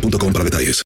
boostmobile.com 0.00 0.32
para 0.32 0.44
detalles. 0.44 0.85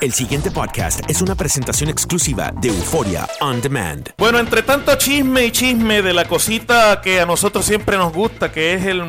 El 0.00 0.14
siguiente 0.14 0.50
podcast 0.50 1.02
es 1.10 1.20
una 1.20 1.34
presentación 1.34 1.90
exclusiva 1.90 2.50
de 2.58 2.68
Euforia 2.68 3.28
On 3.42 3.60
Demand. 3.60 4.08
Bueno, 4.16 4.38
entre 4.38 4.62
tanto 4.62 4.94
chisme 4.94 5.44
y 5.44 5.50
chisme 5.50 6.00
de 6.00 6.14
la 6.14 6.24
cosita 6.24 7.02
que 7.02 7.20
a 7.20 7.26
nosotros 7.26 7.66
siempre 7.66 7.98
nos 7.98 8.10
gusta, 8.10 8.50
que 8.50 8.72
es 8.72 8.86
el, 8.86 9.02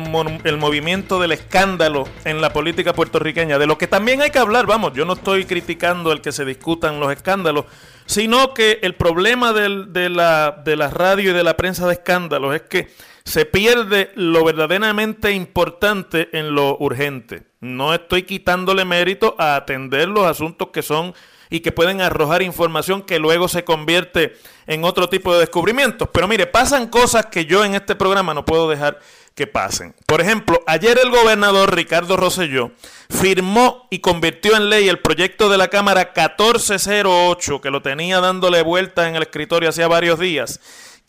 el 0.44 0.58
movimiento 0.58 1.18
del 1.18 1.32
escándalo 1.32 2.04
en 2.26 2.42
la 2.42 2.52
política 2.52 2.92
puertorriqueña, 2.92 3.58
de 3.58 3.66
lo 3.66 3.78
que 3.78 3.86
también 3.86 4.20
hay 4.20 4.28
que 4.28 4.38
hablar, 4.38 4.66
vamos, 4.66 4.92
yo 4.92 5.06
no 5.06 5.14
estoy 5.14 5.46
criticando 5.46 6.12
el 6.12 6.20
que 6.20 6.30
se 6.30 6.44
discutan 6.44 7.00
los 7.00 7.10
escándalos, 7.10 7.64
sino 8.04 8.52
que 8.52 8.78
el 8.82 8.94
problema 8.94 9.54
de, 9.54 10.10
la, 10.10 10.60
de 10.62 10.76
la 10.76 10.90
radio 10.90 11.30
y 11.30 11.34
de 11.34 11.42
la 11.42 11.56
prensa 11.56 11.86
de 11.86 11.94
escándalos 11.94 12.54
es 12.54 12.62
que 12.62 12.88
se 13.24 13.44
pierde 13.44 14.10
lo 14.14 14.44
verdaderamente 14.44 15.32
importante 15.32 16.28
en 16.32 16.54
lo 16.54 16.76
urgente. 16.78 17.44
No 17.60 17.94
estoy 17.94 18.24
quitándole 18.24 18.84
mérito 18.84 19.34
a 19.38 19.56
atender 19.56 20.08
los 20.08 20.26
asuntos 20.26 20.68
que 20.72 20.82
son 20.82 21.14
y 21.52 21.60
que 21.60 21.70
pueden 21.70 22.00
arrojar 22.00 22.42
información 22.42 23.02
que 23.02 23.18
luego 23.18 23.46
se 23.46 23.62
convierte 23.62 24.36
en 24.66 24.84
otro 24.84 25.08
tipo 25.08 25.34
de 25.34 25.40
descubrimientos. 25.40 26.08
Pero 26.10 26.26
mire, 26.26 26.46
pasan 26.46 26.88
cosas 26.88 27.26
que 27.26 27.44
yo 27.44 27.62
en 27.64 27.74
este 27.74 27.94
programa 27.94 28.32
no 28.32 28.44
puedo 28.44 28.70
dejar 28.70 28.98
que 29.34 29.46
pasen. 29.46 29.94
Por 30.06 30.20
ejemplo, 30.20 30.62
ayer 30.66 30.98
el 31.02 31.10
gobernador 31.10 31.74
Ricardo 31.74 32.16
Rosselló 32.16 32.72
firmó 33.08 33.86
y 33.90 34.00
convirtió 34.00 34.56
en 34.56 34.70
ley 34.70 34.88
el 34.88 34.98
proyecto 34.98 35.48
de 35.48 35.58
la 35.58 35.68
Cámara 35.68 36.12
1408, 36.14 37.60
que 37.60 37.70
lo 37.70 37.82
tenía 37.82 38.20
dándole 38.20 38.62
vuelta 38.62 39.08
en 39.08 39.16
el 39.16 39.22
escritorio 39.22 39.68
hacía 39.68 39.88
varios 39.88 40.18
días, 40.18 40.60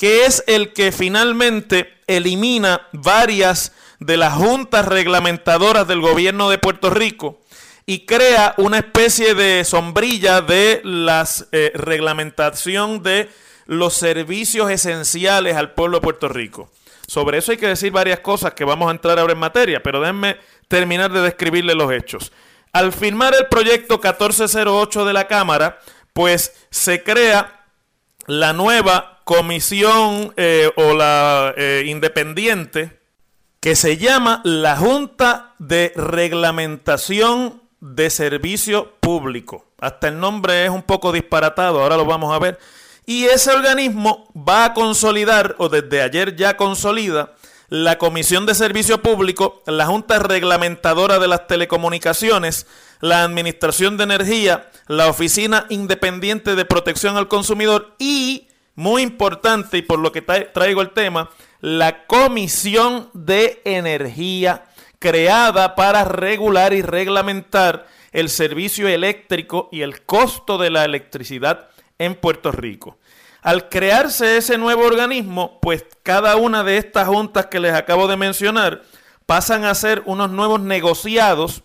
que 0.04 0.26
es 0.26 0.44
el 0.48 0.74
que 0.74 0.92
finalmente 0.92 1.94
elimina 2.08 2.90
varias 2.92 3.72
de 4.02 4.18
las 4.18 4.34
juntas 4.34 4.86
reglamentadoras 4.86 5.88
del 5.88 6.02
gobierno 6.02 6.50
de 6.50 6.58
Puerto 6.58 6.90
Rico 6.90 7.40
y 7.86 8.06
crea 8.06 8.54
una 8.58 8.80
especie 8.80 9.34
de 9.34 9.64
sombrilla 9.64 10.42
de 10.42 10.82
la 10.84 11.26
reglamentación 11.74 13.02
de 13.02 13.30
los 13.66 13.94
servicios 13.94 14.70
esenciales 14.70 15.56
al 15.56 15.72
pueblo 15.72 16.00
de 16.00 16.04
Puerto 16.04 16.28
Rico. 16.28 16.70
Sobre 17.08 17.38
eso 17.38 17.54
hay 17.54 17.58
que 17.58 17.68
decir 17.68 17.94
varias 17.94 18.20
cosas 18.20 18.54
que 18.56 18.66
vamos 18.66 18.90
a 18.90 18.92
entrar 18.92 19.18
ahora 19.18 19.32
en 19.32 19.40
materia, 19.40 19.82
pero 19.82 20.02
déjenme 20.02 20.36
terminar 20.68 21.14
de 21.14 21.22
describirle 21.22 21.76
los 21.76 21.94
hechos. 21.94 22.34
Al 22.74 22.92
firmar 22.92 23.36
el 23.40 23.48
proyecto 23.48 24.00
1408 24.00 25.06
de 25.06 25.14
la 25.14 25.30
Cámara, 25.30 25.80
pues 26.12 26.54
se 26.72 27.04
crea 27.04 27.62
la 28.28 28.52
nueva 28.52 29.13
comisión 29.24 30.34
eh, 30.38 30.72
o 30.76 30.94
la 30.94 31.54
eh, 31.58 31.84
independiente 31.88 33.00
que 33.60 33.76
se 33.76 33.98
llama 33.98 34.42
la 34.44 34.76
Junta 34.76 35.56
de 35.60 35.94
Reglamentación 35.96 37.62
de 37.80 38.10
Servicio 38.10 38.94
Público. 39.00 39.66
Hasta 39.80 40.10
el 40.10 40.20
nombre 40.20 40.66
es 40.66 40.70
un 40.70 40.84
poco 40.84 41.12
disparatado, 41.12 41.82
ahora 41.82 41.98
lo 41.98 42.06
vamos 42.06 42.34
a 42.34 42.40
ver. 42.40 42.60
Y 43.06 43.26
ese 43.26 43.52
organismo 43.52 44.30
va 44.36 44.66
a 44.66 44.74
consolidar, 44.74 45.56
o 45.58 45.70
desde 45.70 46.02
ayer 46.02 46.36
ya 46.36 46.56
consolida, 46.56 47.34
la 47.70 47.98
Comisión 47.98 48.46
de 48.46 48.56
Servicio 48.56 49.02
Público, 49.02 49.64
la 49.66 49.86
Junta 49.86 50.20
Reglamentadora 50.20 51.20
de 51.20 51.28
las 51.28 51.48
Telecomunicaciones, 51.48 52.68
la 53.02 53.24
Administración 53.24 53.98
de 53.98 54.04
Energía, 54.04 54.70
la 54.88 55.08
Oficina 55.08 55.66
Independiente 55.70 56.56
de 56.56 56.66
Protección 56.66 57.18
al 57.18 57.28
Consumidor 57.28 57.96
y, 57.98 58.48
muy 58.76 59.02
importante 59.02 59.78
y 59.78 59.82
por 59.82 60.00
lo 60.00 60.12
que 60.12 60.26
tra- 60.26 60.52
traigo 60.52 60.82
el 60.82 60.92
tema, 60.92 61.30
la 61.62 62.06
Comisión 62.06 63.10
de 63.14 63.62
Energía 63.66 64.66
creada 65.00 65.76
para 65.76 66.04
regular 66.06 66.74
y 66.74 66.82
reglamentar 66.82 67.88
el 68.12 68.30
servicio 68.30 68.88
eléctrico 68.88 69.70
y 69.72 69.82
el 69.82 70.04
costo 70.04 70.58
de 70.58 70.70
la 70.70 70.86
electricidad 70.86 71.70
en 71.98 72.16
Puerto 72.16 72.52
Rico. 72.52 72.98
Al 73.42 73.68
crearse 73.70 74.38
ese 74.38 74.58
nuevo 74.58 74.86
organismo, 74.86 75.60
pues 75.62 75.86
cada 76.04 76.38
una 76.38 76.64
de 76.64 76.78
estas 76.78 77.08
juntas 77.08 77.48
que 77.48 77.60
les 77.60 77.74
acabo 77.74 78.08
de 78.08 78.16
mencionar 78.18 78.84
pasan 79.26 79.66
a 79.66 79.76
ser 79.76 80.02
unos 80.06 80.30
nuevos 80.32 80.62
negociados. 80.62 81.64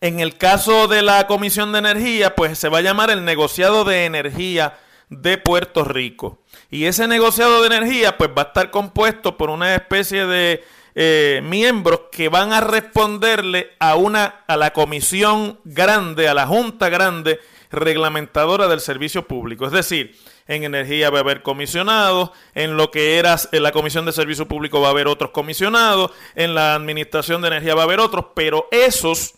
En 0.00 0.20
el 0.20 0.36
caso 0.36 0.86
de 0.86 1.02
la 1.02 1.26
Comisión 1.26 1.72
de 1.72 1.78
Energía, 1.78 2.36
pues 2.36 2.58
se 2.58 2.68
va 2.68 2.78
a 2.78 2.82
llamar 2.82 3.10
el 3.10 3.24
negociado 3.24 3.84
de 3.84 4.04
energía 4.04 4.78
de 5.08 5.38
Puerto 5.38 5.84
Rico. 5.84 6.42
Y 6.70 6.84
ese 6.84 7.06
negociado 7.06 7.60
de 7.60 7.68
energía, 7.68 8.18
pues 8.18 8.30
va 8.30 8.42
a 8.42 8.46
estar 8.46 8.70
compuesto 8.70 9.36
por 9.36 9.50
una 9.50 9.74
especie 9.74 10.26
de 10.26 10.64
eh, 10.94 11.40
miembros 11.44 12.00
que 12.10 12.28
van 12.28 12.52
a 12.52 12.60
responderle 12.60 13.70
a 13.78 13.96
una 13.96 14.44
a 14.46 14.56
la 14.56 14.72
comisión 14.72 15.60
grande, 15.64 16.28
a 16.28 16.34
la 16.34 16.46
junta 16.46 16.88
grande 16.88 17.38
reglamentadora 17.70 18.66
del 18.68 18.80
servicio 18.80 19.26
público. 19.28 19.66
Es 19.66 19.72
decir, 19.72 20.16
en 20.46 20.64
energía 20.64 21.10
va 21.10 21.18
a 21.18 21.20
haber 21.22 21.42
comisionados, 21.42 22.30
en 22.54 22.76
lo 22.76 22.90
que 22.90 23.18
era 23.18 23.36
en 23.52 23.62
la 23.62 23.72
comisión 23.72 24.06
de 24.06 24.12
servicio 24.12 24.46
público 24.46 24.80
va 24.80 24.88
a 24.88 24.92
haber 24.92 25.08
otros 25.08 25.32
comisionados, 25.32 26.12
en 26.34 26.54
la 26.54 26.74
administración 26.74 27.42
de 27.42 27.48
energía 27.48 27.74
va 27.74 27.82
a 27.82 27.84
haber 27.84 28.00
otros, 28.00 28.26
pero 28.34 28.68
esos 28.70 29.34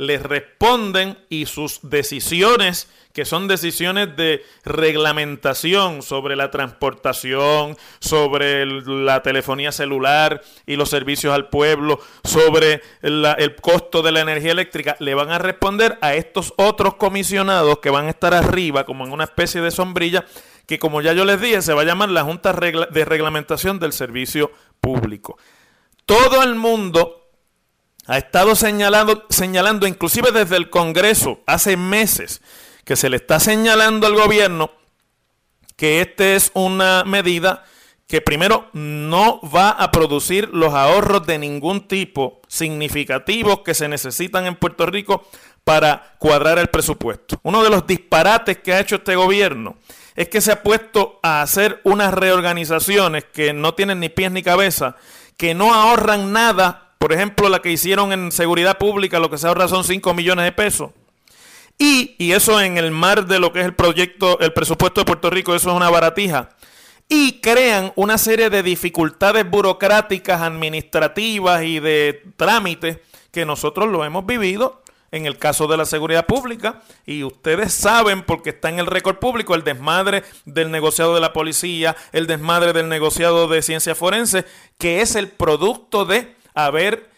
les 0.00 0.22
responden 0.22 1.18
y 1.28 1.44
sus 1.44 1.80
decisiones 1.82 2.88
que 3.12 3.26
son 3.26 3.48
decisiones 3.48 4.16
de 4.16 4.42
reglamentación 4.64 6.00
sobre 6.00 6.36
la 6.36 6.50
transportación, 6.50 7.76
sobre 7.98 8.64
la 8.64 9.22
telefonía 9.22 9.72
celular 9.72 10.40
y 10.64 10.76
los 10.76 10.88
servicios 10.88 11.34
al 11.34 11.50
pueblo, 11.50 12.00
sobre 12.24 12.80
el 13.02 13.56
costo 13.60 14.00
de 14.00 14.12
la 14.12 14.20
energía 14.20 14.52
eléctrica, 14.52 14.96
le 15.00 15.14
van 15.14 15.30
a 15.32 15.38
responder 15.38 15.98
a 16.00 16.14
estos 16.14 16.54
otros 16.56 16.94
comisionados 16.94 17.80
que 17.80 17.90
van 17.90 18.06
a 18.06 18.10
estar 18.10 18.32
arriba 18.32 18.86
como 18.86 19.04
en 19.04 19.12
una 19.12 19.24
especie 19.24 19.60
de 19.60 19.70
sombrilla 19.70 20.24
que 20.66 20.78
como 20.78 21.02
ya 21.02 21.12
yo 21.12 21.26
les 21.26 21.42
dije 21.42 21.60
se 21.60 21.74
va 21.74 21.82
a 21.82 21.84
llamar 21.84 22.08
la 22.08 22.24
Junta 22.24 22.54
de 22.54 23.04
Reglamentación 23.04 23.78
del 23.78 23.92
Servicio 23.92 24.50
Público. 24.80 25.36
Todo 26.06 26.42
el 26.42 26.54
mundo 26.54 27.19
ha 28.10 28.18
estado 28.18 28.56
señalando, 28.56 29.24
señalando, 29.30 29.86
inclusive 29.86 30.32
desde 30.32 30.56
el 30.56 30.68
Congreso, 30.68 31.40
hace 31.46 31.76
meses, 31.76 32.42
que 32.84 32.96
se 32.96 33.08
le 33.08 33.16
está 33.16 33.38
señalando 33.38 34.08
al 34.08 34.16
gobierno 34.16 34.72
que 35.76 36.00
esta 36.00 36.34
es 36.34 36.50
una 36.54 37.04
medida 37.04 37.64
que 38.08 38.20
primero 38.20 38.68
no 38.72 39.40
va 39.42 39.70
a 39.70 39.92
producir 39.92 40.50
los 40.52 40.74
ahorros 40.74 41.24
de 41.24 41.38
ningún 41.38 41.86
tipo 41.86 42.42
significativos 42.48 43.60
que 43.60 43.74
se 43.74 43.88
necesitan 43.88 44.44
en 44.46 44.56
Puerto 44.56 44.86
Rico 44.86 45.24
para 45.62 46.16
cuadrar 46.18 46.58
el 46.58 46.66
presupuesto. 46.66 47.38
Uno 47.44 47.62
de 47.62 47.70
los 47.70 47.86
disparates 47.86 48.58
que 48.58 48.74
ha 48.74 48.80
hecho 48.80 48.96
este 48.96 49.14
gobierno 49.14 49.76
es 50.16 50.28
que 50.28 50.40
se 50.40 50.50
ha 50.50 50.64
puesto 50.64 51.20
a 51.22 51.42
hacer 51.42 51.80
unas 51.84 52.12
reorganizaciones 52.12 53.24
que 53.32 53.52
no 53.52 53.74
tienen 53.74 54.00
ni 54.00 54.08
pies 54.08 54.32
ni 54.32 54.42
cabeza, 54.42 54.96
que 55.36 55.54
no 55.54 55.72
ahorran 55.72 56.32
nada. 56.32 56.89
Por 57.00 57.14
ejemplo, 57.14 57.48
la 57.48 57.62
que 57.62 57.72
hicieron 57.72 58.12
en 58.12 58.30
seguridad 58.30 58.76
pública, 58.76 59.18
lo 59.18 59.30
que 59.30 59.38
se 59.38 59.46
ahorra 59.46 59.68
son 59.68 59.84
5 59.84 60.12
millones 60.12 60.44
de 60.44 60.52
pesos. 60.52 60.90
Y, 61.78 62.14
y 62.18 62.32
eso 62.32 62.60
en 62.60 62.76
el 62.76 62.90
mar 62.90 63.24
de 63.24 63.40
lo 63.40 63.54
que 63.54 63.60
es 63.60 63.64
el 63.64 63.74
proyecto, 63.74 64.38
el 64.38 64.52
presupuesto 64.52 65.00
de 65.00 65.06
Puerto 65.06 65.30
Rico, 65.30 65.54
eso 65.54 65.70
es 65.70 65.76
una 65.76 65.88
baratija. 65.88 66.50
Y 67.08 67.40
crean 67.40 67.94
una 67.96 68.18
serie 68.18 68.50
de 68.50 68.62
dificultades 68.62 69.48
burocráticas, 69.48 70.42
administrativas 70.42 71.62
y 71.62 71.80
de 71.80 72.22
trámites 72.36 72.98
que 73.32 73.46
nosotros 73.46 73.88
lo 73.88 74.04
hemos 74.04 74.26
vivido 74.26 74.82
en 75.10 75.24
el 75.24 75.38
caso 75.38 75.66
de 75.68 75.78
la 75.78 75.86
seguridad 75.86 76.26
pública. 76.26 76.82
Y 77.06 77.24
ustedes 77.24 77.72
saben, 77.72 78.24
porque 78.24 78.50
está 78.50 78.68
en 78.68 78.78
el 78.78 78.86
récord 78.86 79.16
público, 79.16 79.54
el 79.54 79.64
desmadre 79.64 80.22
del 80.44 80.70
negociado 80.70 81.14
de 81.14 81.22
la 81.22 81.32
policía, 81.32 81.96
el 82.12 82.26
desmadre 82.26 82.74
del 82.74 82.90
negociado 82.90 83.48
de 83.48 83.62
ciencia 83.62 83.94
forense, 83.94 84.44
que 84.76 85.00
es 85.00 85.16
el 85.16 85.28
producto 85.28 86.04
de 86.04 86.38
haber 86.54 87.10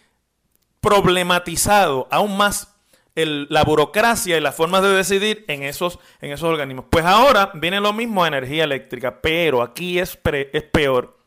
problematizado 0.80 2.08
aún 2.10 2.36
más 2.36 2.68
la 3.14 3.62
burocracia 3.64 4.36
y 4.36 4.40
las 4.40 4.54
formas 4.54 4.82
de 4.82 4.88
decidir 4.88 5.44
en 5.48 5.62
esos, 5.62 5.98
en 6.20 6.32
esos 6.32 6.48
organismos. 6.48 6.86
Pues 6.90 7.04
ahora 7.04 7.50
viene 7.54 7.80
lo 7.80 7.92
mismo 7.92 8.24
a 8.24 8.28
energía 8.28 8.64
eléctrica, 8.64 9.20
pero 9.20 9.62
aquí 9.62 9.98
es, 9.98 10.18
es 10.52 10.62
peor. 10.62 11.18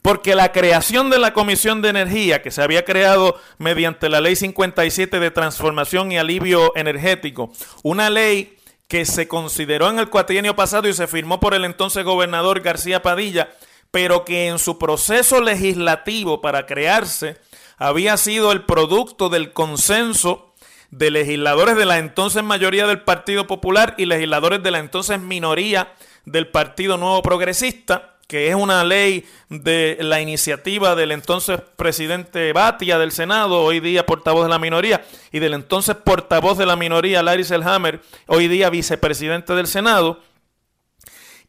Porque 0.00 0.34
la 0.34 0.50
creación 0.50 1.10
de 1.10 1.18
la 1.18 1.32
Comisión 1.32 1.80
de 1.80 1.90
Energía, 1.90 2.42
que 2.42 2.50
se 2.50 2.62
había 2.62 2.84
creado 2.84 3.38
mediante 3.58 4.08
la 4.08 4.20
Ley 4.20 4.34
57 4.34 5.20
de 5.20 5.30
Transformación 5.30 6.10
y 6.10 6.18
Alivio 6.18 6.72
Energético, 6.74 7.52
una 7.84 8.10
ley 8.10 8.56
que 8.88 9.04
se 9.04 9.28
consideró 9.28 9.88
en 9.88 10.00
el 10.00 10.10
cuatrienio 10.10 10.56
pasado 10.56 10.88
y 10.88 10.92
se 10.92 11.06
firmó 11.06 11.38
por 11.38 11.54
el 11.54 11.64
entonces 11.64 12.04
gobernador 12.04 12.60
García 12.60 13.00
Padilla, 13.00 13.50
pero 13.92 14.24
que 14.24 14.48
en 14.48 14.58
su 14.58 14.78
proceso 14.78 15.40
legislativo 15.40 16.40
para 16.40 16.66
crearse 16.66 17.36
había 17.76 18.16
sido 18.16 18.50
el 18.50 18.64
producto 18.64 19.28
del 19.28 19.52
consenso 19.52 20.52
de 20.90 21.10
legisladores 21.10 21.76
de 21.76 21.84
la 21.84 21.98
entonces 21.98 22.42
mayoría 22.42 22.86
del 22.86 23.02
Partido 23.02 23.46
Popular 23.46 23.94
y 23.98 24.06
legisladores 24.06 24.62
de 24.62 24.70
la 24.70 24.78
entonces 24.78 25.20
minoría 25.20 25.92
del 26.24 26.48
Partido 26.48 26.96
Nuevo 26.96 27.22
Progresista, 27.22 28.16
que 28.28 28.48
es 28.48 28.54
una 28.54 28.82
ley 28.82 29.26
de 29.50 29.98
la 30.00 30.20
iniciativa 30.22 30.94
del 30.94 31.12
entonces 31.12 31.60
presidente 31.76 32.52
Batia 32.54 32.98
del 32.98 33.12
Senado, 33.12 33.60
hoy 33.62 33.80
día 33.80 34.06
portavoz 34.06 34.44
de 34.44 34.50
la 34.50 34.58
minoría, 34.58 35.04
y 35.32 35.38
del 35.38 35.52
entonces 35.52 35.96
portavoz 35.96 36.56
de 36.56 36.64
la 36.64 36.76
minoría, 36.76 37.22
Larry 37.22 37.44
Selhammer, 37.44 38.00
hoy 38.26 38.48
día 38.48 38.70
vicepresidente 38.70 39.54
del 39.54 39.66
Senado, 39.66 40.20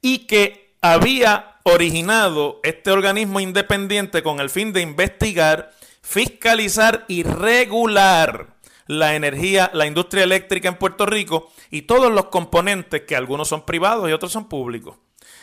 y 0.01 0.19
que 0.27 0.75
había 0.81 1.52
originado 1.63 2.59
este 2.63 2.91
organismo 2.91 3.39
independiente 3.39 4.21
con 4.21 4.39
el 4.39 4.49
fin 4.49 4.73
de 4.73 4.81
investigar, 4.81 5.71
fiscalizar 6.01 7.05
y 7.07 7.23
regular 7.23 8.53
la 8.87 9.15
energía, 9.15 9.71
la 9.73 9.85
industria 9.85 10.23
eléctrica 10.23 10.67
en 10.67 10.75
Puerto 10.75 11.05
Rico 11.05 11.51
y 11.71 11.83
todos 11.83 12.11
los 12.11 12.25
componentes 12.25 13.01
que 13.01 13.15
algunos 13.15 13.47
son 13.47 13.65
privados 13.65 14.09
y 14.09 14.13
otros 14.13 14.31
son 14.31 14.49
públicos. 14.49 14.97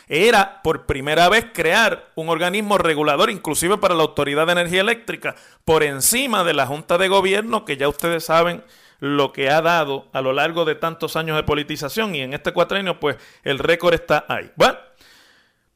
Era 0.07 0.61
por 0.61 0.85
primera 0.85 1.29
vez 1.29 1.47
crear 1.53 2.11
un 2.15 2.29
organismo 2.29 2.77
regulador, 2.77 3.29
inclusive 3.29 3.77
para 3.77 3.95
la 3.95 4.03
Autoridad 4.03 4.45
de 4.45 4.51
Energía 4.51 4.81
Eléctrica, 4.81 5.35
por 5.63 5.83
encima 5.83 6.43
de 6.43 6.53
la 6.53 6.67
Junta 6.67 6.97
de 6.97 7.07
Gobierno, 7.07 7.65
que 7.65 7.77
ya 7.77 7.87
ustedes 7.87 8.25
saben 8.25 8.63
lo 8.99 9.31
que 9.31 9.49
ha 9.49 9.61
dado 9.61 10.09
a 10.13 10.21
lo 10.21 10.33
largo 10.33 10.63
de 10.63 10.75
tantos 10.75 11.15
años 11.15 11.35
de 11.35 11.43
politización 11.43 12.13
y 12.13 12.21
en 12.21 12.33
este 12.33 12.53
cuatrenio 12.53 12.99
pues 12.99 13.17
el 13.43 13.57
récord 13.57 13.95
está 13.95 14.25
ahí. 14.27 14.51
Bueno, 14.55 14.77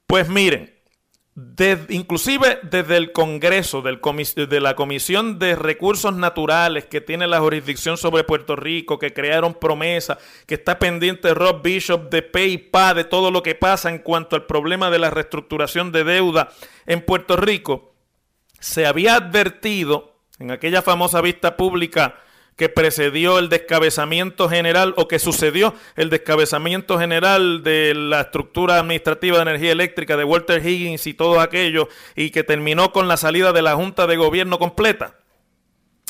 pues 0.07 0.29
miren, 0.29 0.75
inclusive 1.89 2.59
desde 2.63 2.95
el 2.95 3.11
Congreso, 3.11 3.81
de 3.81 4.61
la 4.61 4.75
Comisión 4.75 5.37
de 5.37 5.55
Recursos 5.55 6.15
Naturales 6.15 6.85
que 6.85 7.01
tiene 7.01 7.27
la 7.27 7.39
jurisdicción 7.39 7.97
sobre 7.97 8.23
Puerto 8.23 8.55
Rico, 8.55 8.99
que 8.99 9.13
crearon 9.13 9.53
promesa, 9.55 10.17
que 10.45 10.55
está 10.55 10.79
pendiente 10.79 11.33
Rob 11.33 11.61
Bishop 11.61 12.09
de 12.09 12.21
PayPal, 12.21 12.95
de 12.95 13.03
todo 13.03 13.31
lo 13.31 13.43
que 13.43 13.55
pasa 13.55 13.89
en 13.89 13.99
cuanto 13.99 14.35
al 14.35 14.45
problema 14.45 14.89
de 14.89 14.99
la 14.99 15.09
reestructuración 15.09 15.91
de 15.91 16.03
deuda 16.03 16.49
en 16.85 17.01
Puerto 17.01 17.35
Rico, 17.35 17.95
se 18.59 18.85
había 18.85 19.15
advertido 19.15 20.21
en 20.39 20.51
aquella 20.51 20.81
famosa 20.81 21.21
vista 21.21 21.57
pública 21.57 22.19
que 22.55 22.69
precedió 22.69 23.37
el 23.37 23.49
descabezamiento 23.49 24.47
general 24.47 24.93
o 24.97 25.07
que 25.07 25.19
sucedió 25.19 25.73
el 25.97 26.09
descabezamiento 26.09 26.97
general 26.97 27.63
de 27.63 27.93
la 27.93 28.21
estructura 28.21 28.79
administrativa 28.79 29.37
de 29.37 29.41
energía 29.41 29.73
eléctrica 29.73 30.15
de 30.15 30.23
Walter 30.23 30.65
Higgins 30.65 31.05
y 31.05 31.13
todo 31.13 31.41
aquello 31.41 31.89
y 32.15 32.29
que 32.29 32.43
terminó 32.43 32.93
con 32.93 33.07
la 33.09 33.17
salida 33.17 33.51
de 33.51 33.61
la 33.61 33.75
Junta 33.75 34.07
de 34.07 34.15
Gobierno 34.15 34.57
completa. 34.57 35.15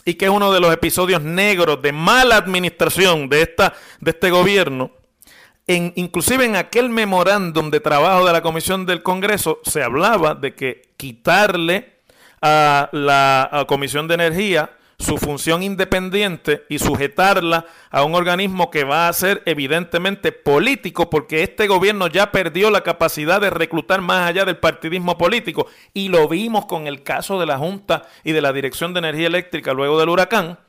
Y 0.08 0.16
que 0.16 0.26
es 0.26 0.32
uno 0.32 0.54
de 0.54 0.60
los 0.60 0.72
episodios 0.72 1.24
negros 1.24 1.82
de 1.82 1.92
mala 1.92 2.38
administración 2.38 3.28
de, 3.28 3.42
esta, 3.42 3.74
de 4.00 4.12
este 4.12 4.30
gobierno, 4.30 4.92
en, 5.66 5.94
inclusive 5.96 6.46
en 6.46 6.56
aquel 6.56 6.90
memorándum 6.90 7.72
de 7.72 7.80
trabajo 7.80 8.24
de 8.24 8.32
la 8.32 8.44
Comisión 8.44 8.86
del 8.86 9.02
Congreso 9.02 9.62
se 9.64 9.82
hablaba 9.82 10.36
de 10.36 10.54
que 10.54 10.94
quitarle 10.96 11.96
a 12.40 12.88
la 12.92 13.66
Comisión 13.68 14.08
de 14.08 14.14
Energía 14.14 14.78
su 14.98 15.18
función 15.18 15.64
independiente 15.64 16.66
y 16.70 16.80
sujetarla 16.80 17.66
a 17.90 18.04
un 18.04 18.16
organismo 18.16 18.72
que 18.72 18.84
va 18.84 19.08
a 19.08 19.14
ser 19.14 19.44
evidentemente 19.46 20.32
político, 20.32 21.10
porque 21.10 21.44
este 21.44 21.68
gobierno 21.68 22.08
ya 22.08 22.32
perdió 22.32 22.70
la 22.70 22.82
capacidad 22.82 23.42
de 23.42 23.50
reclutar 23.50 24.02
más 24.02 24.28
allá 24.28 24.46
del 24.46 24.58
partidismo 24.58 25.18
político, 25.18 25.68
y 25.94 26.10
lo 26.10 26.28
vimos 26.28 26.66
con 26.66 26.88
el 26.88 27.04
caso 27.04 27.40
de 27.40 27.46
la 27.46 27.58
Junta 27.58 28.04
y 28.24 28.32
de 28.32 28.42
la 28.42 28.54
Dirección 28.54 28.94
de 28.94 29.00
Energía 29.00 29.28
Eléctrica 29.28 29.74
luego 29.74 30.00
del 30.00 30.10
huracán, 30.10 30.60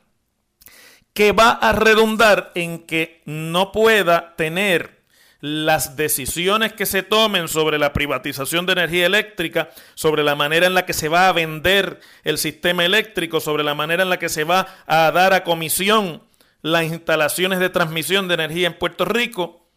que 1.13 1.31
va 1.31 1.51
a 1.51 1.71
redundar 1.71 2.51
en 2.53 2.85
que 2.85 3.21
no 3.25 3.71
pueda 3.71 4.35
tener 4.35 4.96
las 5.39 5.95
decisiones 5.95 6.73
que 6.73 6.85
se 6.85 7.03
tomen 7.03 7.47
sobre 7.47 7.77
la 7.77 7.93
privatización 7.93 8.65
de 8.65 8.73
energía 8.73 9.05
eléctrica, 9.05 9.69
sobre 9.93 10.23
la 10.23 10.35
manera 10.35 10.67
en 10.67 10.73
la 10.73 10.85
que 10.85 10.93
se 10.93 11.09
va 11.09 11.29
a 11.29 11.33
vender 11.33 11.99
el 12.23 12.37
sistema 12.37 12.85
eléctrico, 12.85 13.39
sobre 13.39 13.63
la 13.63 13.75
manera 13.75 14.03
en 14.03 14.09
la 14.09 14.19
que 14.19 14.29
se 14.29 14.43
va 14.43 14.67
a 14.87 15.11
dar 15.11 15.33
a 15.33 15.43
comisión 15.43 16.23
las 16.61 16.85
instalaciones 16.85 17.59
de 17.59 17.69
transmisión 17.69 18.27
de 18.27 18.33
energía 18.33 18.67
en 18.67 18.73
Puerto 18.73 19.05
Rico, 19.05 19.67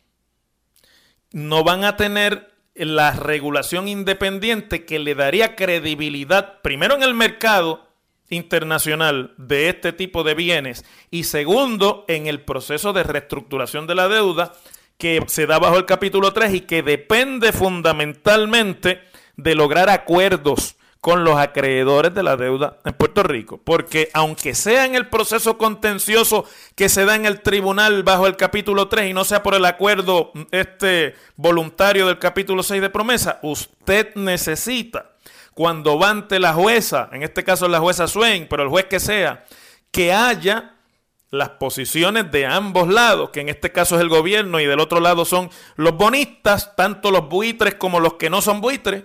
no 1.32 1.62
van 1.62 1.84
a 1.84 1.96
tener 1.96 2.50
la 2.74 3.12
regulación 3.12 3.88
independiente 3.88 4.86
que 4.86 4.98
le 4.98 5.14
daría 5.14 5.54
credibilidad, 5.56 6.60
primero 6.62 6.94
en 6.94 7.02
el 7.02 7.14
mercado 7.14 7.86
internacional 8.30 9.34
de 9.36 9.68
este 9.68 9.92
tipo 9.92 10.22
de 10.22 10.34
bienes 10.34 10.84
y 11.10 11.24
segundo 11.24 12.04
en 12.08 12.26
el 12.26 12.40
proceso 12.40 12.92
de 12.92 13.02
reestructuración 13.02 13.86
de 13.86 13.96
la 13.96 14.08
deuda 14.08 14.52
que 15.00 15.24
se 15.26 15.46
da 15.46 15.58
bajo 15.58 15.78
el 15.78 15.86
capítulo 15.86 16.32
3 16.32 16.54
y 16.54 16.60
que 16.60 16.84
depende 16.84 17.52
fundamentalmente 17.52 19.00
de 19.36 19.54
lograr 19.56 19.88
acuerdos 19.88 20.76
con 21.00 21.24
los 21.24 21.38
acreedores 21.38 22.14
de 22.14 22.22
la 22.22 22.36
deuda 22.36 22.76
en 22.84 22.92
Puerto 22.92 23.22
Rico. 23.22 23.58
Porque 23.64 24.10
aunque 24.12 24.54
sea 24.54 24.84
en 24.84 24.94
el 24.94 25.08
proceso 25.08 25.56
contencioso 25.56 26.44
que 26.76 26.90
se 26.90 27.06
da 27.06 27.16
en 27.16 27.24
el 27.24 27.40
tribunal 27.40 28.02
bajo 28.02 28.26
el 28.26 28.36
capítulo 28.36 28.88
3 28.88 29.10
y 29.10 29.14
no 29.14 29.24
sea 29.24 29.42
por 29.42 29.54
el 29.54 29.64
acuerdo 29.64 30.32
este 30.50 31.14
voluntario 31.36 32.06
del 32.06 32.18
capítulo 32.18 32.62
6 32.62 32.82
de 32.82 32.90
promesa, 32.90 33.38
usted 33.42 34.14
necesita 34.16 35.12
cuando 35.54 35.98
va 35.98 36.10
ante 36.10 36.38
la 36.38 36.52
jueza, 36.52 37.08
en 37.12 37.22
este 37.22 37.42
caso 37.42 37.66
la 37.68 37.80
jueza 37.80 38.06
Swain, 38.06 38.46
pero 38.48 38.62
el 38.62 38.68
juez 38.68 38.84
que 38.84 39.00
sea, 39.00 39.44
que 39.90 40.12
haya 40.12 40.74
las 41.30 41.50
posiciones 41.50 42.30
de 42.30 42.46
ambos 42.46 42.88
lados, 42.88 43.30
que 43.30 43.40
en 43.40 43.48
este 43.48 43.70
caso 43.72 43.96
es 43.96 44.00
el 44.00 44.08
gobierno 44.08 44.60
y 44.60 44.66
del 44.66 44.80
otro 44.80 45.00
lado 45.00 45.24
son 45.24 45.50
los 45.76 45.96
bonistas, 45.96 46.74
tanto 46.76 47.10
los 47.10 47.28
buitres 47.28 47.74
como 47.76 48.00
los 48.00 48.14
que 48.14 48.30
no 48.30 48.42
son 48.42 48.60
buitres, 48.60 49.04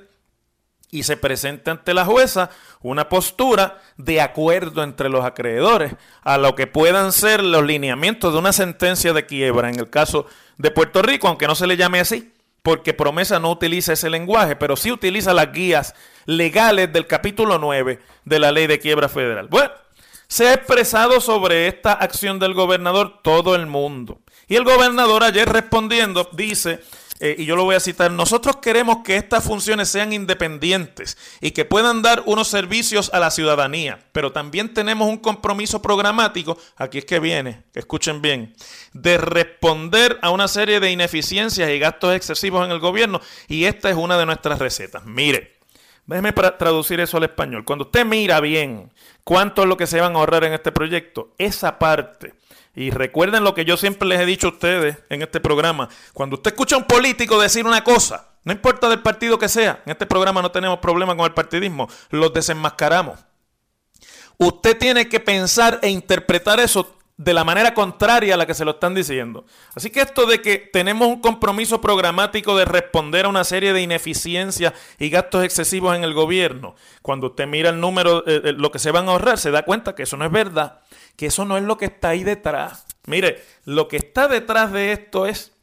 y 0.92 1.04
se 1.04 1.18
presenta 1.18 1.72
ante 1.72 1.94
la 1.94 2.06
jueza 2.06 2.50
una 2.82 3.10
postura 3.10 3.82
de 3.98 4.22
acuerdo 4.22 4.82
entre 4.82 5.10
los 5.10 5.26
acreedores 5.26 5.96
a 6.22 6.38
lo 6.38 6.56
que 6.56 6.68
puedan 6.68 7.12
ser 7.12 7.44
los 7.44 7.66
lineamientos 7.66 8.32
de 8.32 8.40
una 8.40 8.54
sentencia 8.54 9.12
de 9.12 9.26
quiebra 9.26 9.70
en 9.70 9.80
el 9.80 9.90
caso 9.90 10.26
de 10.58 10.72
Puerto 10.72 11.02
Rico, 11.02 11.28
aunque 11.28 11.48
no 11.48 11.56
se 11.56 11.68
le 11.68 11.76
llame 11.76 12.00
así, 12.00 12.32
porque 12.64 12.94
promesa 12.94 13.40
no 13.40 13.52
utiliza 13.52 13.94
ese 13.94 14.10
lenguaje, 14.10 14.56
pero 14.56 14.76
sí 14.76 14.92
utiliza 14.92 15.34
las 15.34 15.52
guías 15.52 15.94
legales 16.26 16.92
del 16.92 17.08
capítulo 17.08 17.60
9 17.60 18.00
de 18.24 18.40
la 18.40 18.52
ley 18.52 18.66
de 18.68 18.80
quiebra 18.80 19.10
federal. 19.10 19.48
Bueno, 19.50 19.72
se 20.28 20.48
ha 20.48 20.54
expresado 20.54 21.22
sobre 21.22 21.68
esta 21.68 21.94
acción 21.94 22.40
del 22.40 22.54
gobernador 22.54 23.22
todo 23.24 23.56
el 23.56 23.68
mundo. 23.68 24.22
Y 24.48 24.56
el 24.56 24.64
gobernador 24.64 25.24
ayer 25.24 25.50
respondiendo 25.50 26.30
dice, 26.34 26.82
eh, 27.22 27.36
y 27.40 27.46
yo 27.46 27.56
lo 27.56 27.64
voy 27.64 27.76
a 27.76 27.80
citar, 27.80 28.12
nosotros 28.12 28.58
queremos 28.58 28.98
que 29.06 29.16
estas 29.16 29.44
funciones 29.44 29.88
sean 29.88 30.12
independientes 30.12 31.18
y 31.40 31.52
que 31.52 31.64
puedan 31.64 32.02
dar 32.02 32.24
unos 32.26 32.50
servicios 32.50 33.10
a 33.14 33.20
la 33.20 33.32
ciudadanía, 33.32 34.06
pero 34.12 34.34
también 34.34 34.74
tenemos 34.74 35.08
un 35.08 35.18
compromiso 35.18 35.82
programático, 35.82 36.58
aquí 36.76 36.98
es 36.98 37.06
que 37.06 37.22
viene, 37.22 37.64
escuchen 37.74 38.22
bien, 38.22 38.54
de 38.92 39.18
responder 39.18 40.20
a 40.22 40.30
una 40.30 40.50
serie 40.50 40.82
de 40.82 40.92
ineficiencias 40.92 41.70
y 41.70 41.80
gastos 41.80 42.14
excesivos 42.14 42.66
en 42.66 42.72
el 42.72 42.80
gobierno, 42.80 43.22
y 43.48 43.64
esta 43.64 43.90
es 43.90 43.96
una 43.96 44.18
de 44.18 44.26
nuestras 44.26 44.60
recetas. 44.60 45.06
Mire, 45.06 45.55
déjeme 46.06 46.34
traducir 46.34 47.00
eso 47.00 47.18
al 47.18 47.24
español. 47.24 47.66
Cuando 47.66 47.86
usted 47.86 48.06
mira 48.06 48.40
bien 48.40 48.92
cuánto 49.24 49.64
es 49.64 49.68
lo 49.68 49.78
que 49.78 49.88
se 49.88 50.02
van 50.02 50.16
a 50.16 50.20
ahorrar 50.20 50.44
en 50.44 50.54
este 50.54 50.72
proyecto, 50.72 51.34
esa 51.38 51.80
parte 51.80 52.34
y 52.76 52.92
recuerden 52.92 53.44
lo 53.44 53.56
que 53.56 53.66
yo 53.66 53.78
siempre 53.78 54.08
les 54.08 54.20
he 54.20 54.26
dicho 54.26 54.48
a 54.48 54.52
ustedes 54.52 54.98
en 55.10 55.22
este 55.22 55.40
programa. 55.40 55.90
Cuando 56.14 56.36
usted 56.36 56.52
escucha 56.52 56.76
a 56.76 56.80
un 56.80 56.86
político 56.86 57.40
decir 57.40 57.66
una 57.66 57.84
cosa, 57.84 58.30
no 58.44 58.52
importa 58.52 58.90
del 58.90 59.02
partido 59.02 59.40
que 59.40 59.50
sea, 59.50 59.82
en 59.86 59.92
este 59.92 60.06
programa 60.06 60.42
no 60.42 60.52
tenemos 60.52 60.80
problema 60.80 61.16
con 61.16 61.26
el 61.26 61.34
partidismo, 61.34 61.90
los 62.10 62.34
desenmascaramos. 62.34 63.20
Usted 64.38 64.78
tiene 64.78 65.08
que 65.08 65.22
pensar 65.22 65.80
e 65.82 65.90
interpretar 65.90 66.60
eso 66.60 66.95
de 67.18 67.34
la 67.34 67.44
manera 67.44 67.74
contraria 67.74 68.34
a 68.34 68.38
la 68.38 68.46
que 68.46 68.54
se 68.54 68.66
lo 68.66 68.72
están 68.72 68.94
diciendo. 68.94 69.46
Así 69.74 69.90
que 69.90 70.02
esto 70.02 70.26
de 70.26 70.42
que 70.42 70.58
tenemos 70.58 71.08
un 71.08 71.22
compromiso 71.22 71.80
programático 71.80 72.58
de 72.58 72.66
responder 72.66 73.26
a 73.26 73.30
una 73.30 73.44
serie 73.44 73.72
de 73.72 73.82
ineficiencias 73.82 74.74
y 75.00 75.10
gastos 75.10 75.44
excesivos 75.44 75.96
en 75.96 76.04
el 76.04 76.14
gobierno, 76.14 76.76
cuando 77.02 77.28
usted 77.28 77.48
mira 77.48 77.70
el 77.70 77.80
número, 77.80 78.28
eh, 78.28 78.42
eh, 78.44 78.54
lo 78.54 78.72
que 78.72 78.80
se 78.80 78.92
van 78.92 79.08
a 79.08 79.12
ahorrar, 79.12 79.38
se 79.38 79.52
da 79.52 79.64
cuenta 79.64 79.96
que 79.96 80.04
eso 80.04 80.18
no 80.18 80.26
es 80.26 80.32
verdad 80.32 80.82
que 81.16 81.28
eso 81.28 81.46
no 81.46 81.58
es 81.58 81.64
lo 81.64 81.78
que 81.78 81.86
está 81.86 82.10
ahí 82.10 82.24
detrás. 82.24 82.86
Mire, 83.08 83.44
lo 83.64 83.88
que 83.88 83.98
está 83.98 84.28
detrás 84.28 84.72
de 84.72 84.92
esto 84.92 85.26
es 85.26 85.54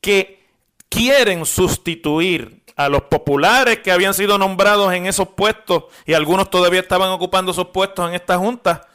que 0.00 0.46
quieren 0.88 1.44
sustituir 1.46 2.62
a 2.76 2.88
los 2.88 3.02
populares 3.02 3.80
que 3.80 3.90
habían 3.90 4.14
sido 4.14 4.38
nombrados 4.38 4.92
en 4.92 5.06
esos 5.06 5.28
puestos 5.28 5.84
y 6.06 6.14
algunos 6.14 6.50
todavía 6.50 6.80
estaban 6.80 7.10
ocupando 7.10 7.52
esos 7.52 7.68
puestos 7.68 8.08
en 8.08 8.14
esta 8.14 8.38
junta 8.38 8.88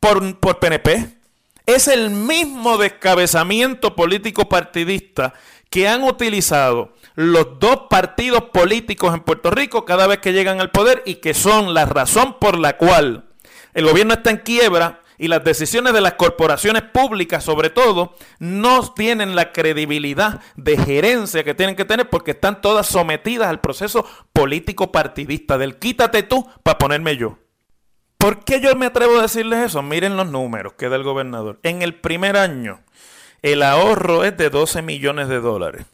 por, 0.00 0.38
por 0.38 0.58
PNP. 0.58 1.18
Es 1.66 1.88
el 1.88 2.10
mismo 2.10 2.76
descabezamiento 2.76 3.96
político 3.96 4.48
partidista 4.50 5.32
que 5.70 5.88
han 5.88 6.02
utilizado 6.02 6.92
los 7.14 7.58
dos 7.58 7.84
partidos 7.88 8.44
políticos 8.52 9.14
en 9.14 9.20
Puerto 9.20 9.50
Rico 9.50 9.86
cada 9.86 10.06
vez 10.06 10.18
que 10.18 10.34
llegan 10.34 10.60
al 10.60 10.70
poder 10.70 11.02
y 11.06 11.16
que 11.16 11.32
son 11.32 11.72
la 11.72 11.86
razón 11.86 12.36
por 12.38 12.58
la 12.58 12.76
cual 12.76 13.24
el 13.72 13.86
gobierno 13.86 14.12
está 14.12 14.30
en 14.30 14.38
quiebra 14.38 15.00
y 15.16 15.28
las 15.28 15.42
decisiones 15.42 15.94
de 15.94 16.02
las 16.02 16.14
corporaciones 16.14 16.82
públicas, 16.82 17.42
sobre 17.42 17.70
todo, 17.70 18.14
no 18.38 18.92
tienen 18.92 19.34
la 19.34 19.52
credibilidad 19.52 20.42
de 20.56 20.76
gerencia 20.76 21.44
que 21.44 21.54
tienen 21.54 21.76
que 21.76 21.84
tener 21.84 22.10
porque 22.10 22.32
están 22.32 22.60
todas 22.60 22.86
sometidas 22.86 23.48
al 23.48 23.60
proceso 23.60 24.04
político 24.32 24.92
partidista 24.92 25.56
del 25.56 25.78
quítate 25.78 26.24
tú 26.24 26.46
para 26.62 26.78
ponerme 26.78 27.16
yo. 27.16 27.38
¿Por 28.24 28.42
qué 28.42 28.58
yo 28.58 28.74
me 28.74 28.86
atrevo 28.86 29.18
a 29.18 29.22
decirles 29.22 29.66
eso? 29.66 29.82
Miren 29.82 30.16
los 30.16 30.26
números 30.26 30.72
que 30.78 30.88
da 30.88 30.96
el 30.96 31.02
gobernador. 31.02 31.60
En 31.62 31.82
el 31.82 31.94
primer 31.94 32.38
año, 32.38 32.80
el 33.42 33.62
ahorro 33.62 34.24
es 34.24 34.34
de 34.38 34.48
12 34.48 34.80
millones 34.80 35.28
de 35.28 35.40
dólares. 35.40 35.84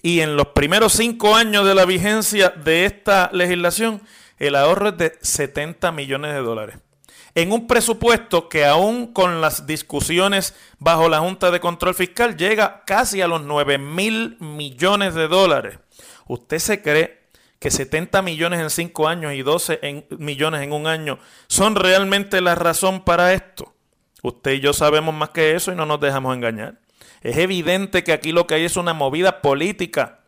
Y 0.00 0.20
en 0.20 0.34
los 0.34 0.46
primeros 0.46 0.94
cinco 0.94 1.36
años 1.36 1.66
de 1.66 1.74
la 1.74 1.84
vigencia 1.84 2.48
de 2.48 2.86
esta 2.86 3.28
legislación, 3.34 4.00
el 4.38 4.54
ahorro 4.54 4.88
es 4.88 4.96
de 4.96 5.18
70 5.20 5.92
millones 5.92 6.32
de 6.32 6.40
dólares 6.40 6.78
en 7.34 7.52
un 7.52 7.66
presupuesto 7.66 8.48
que 8.48 8.64
aún 8.64 9.12
con 9.12 9.40
las 9.40 9.66
discusiones 9.66 10.56
bajo 10.78 11.08
la 11.08 11.20
Junta 11.20 11.50
de 11.50 11.60
Control 11.60 11.94
Fiscal 11.94 12.36
llega 12.36 12.82
casi 12.84 13.20
a 13.20 13.28
los 13.28 13.42
9 13.42 13.78
mil 13.78 14.36
millones 14.40 15.14
de 15.14 15.28
dólares. 15.28 15.78
¿Usted 16.26 16.58
se 16.58 16.82
cree 16.82 17.17
que 17.58 17.70
70 17.70 18.22
millones 18.22 18.60
en 18.60 18.70
5 18.70 19.08
años 19.08 19.34
y 19.34 19.42
12 19.42 20.06
millones 20.18 20.62
en 20.62 20.72
un 20.72 20.86
año 20.86 21.18
son 21.46 21.74
realmente 21.74 22.40
la 22.40 22.54
razón 22.54 23.04
para 23.04 23.32
esto? 23.32 23.74
Usted 24.22 24.52
y 24.52 24.60
yo 24.60 24.72
sabemos 24.72 25.14
más 25.14 25.30
que 25.30 25.54
eso 25.54 25.72
y 25.72 25.76
no 25.76 25.86
nos 25.86 26.00
dejamos 26.00 26.34
engañar. 26.36 26.80
Es 27.22 27.36
evidente 27.36 28.04
que 28.04 28.12
aquí 28.12 28.32
lo 28.32 28.46
que 28.46 28.54
hay 28.54 28.64
es 28.64 28.76
una 28.76 28.94
movida 28.94 29.40
política. 29.42 30.20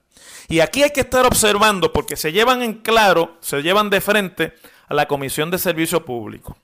Y 0.48 0.60
aquí 0.60 0.82
hay 0.82 0.90
que 0.90 1.00
estar 1.00 1.26
observando 1.26 1.92
porque 1.92 2.16
se 2.16 2.32
llevan 2.32 2.62
en 2.62 2.74
claro, 2.74 3.36
se 3.40 3.62
llevan 3.62 3.90
de 3.90 4.00
frente 4.00 4.54
a 4.88 4.94
la 4.94 5.06
Comisión 5.06 5.50
de 5.50 5.58
Servicio 5.58 6.04
Público 6.04 6.56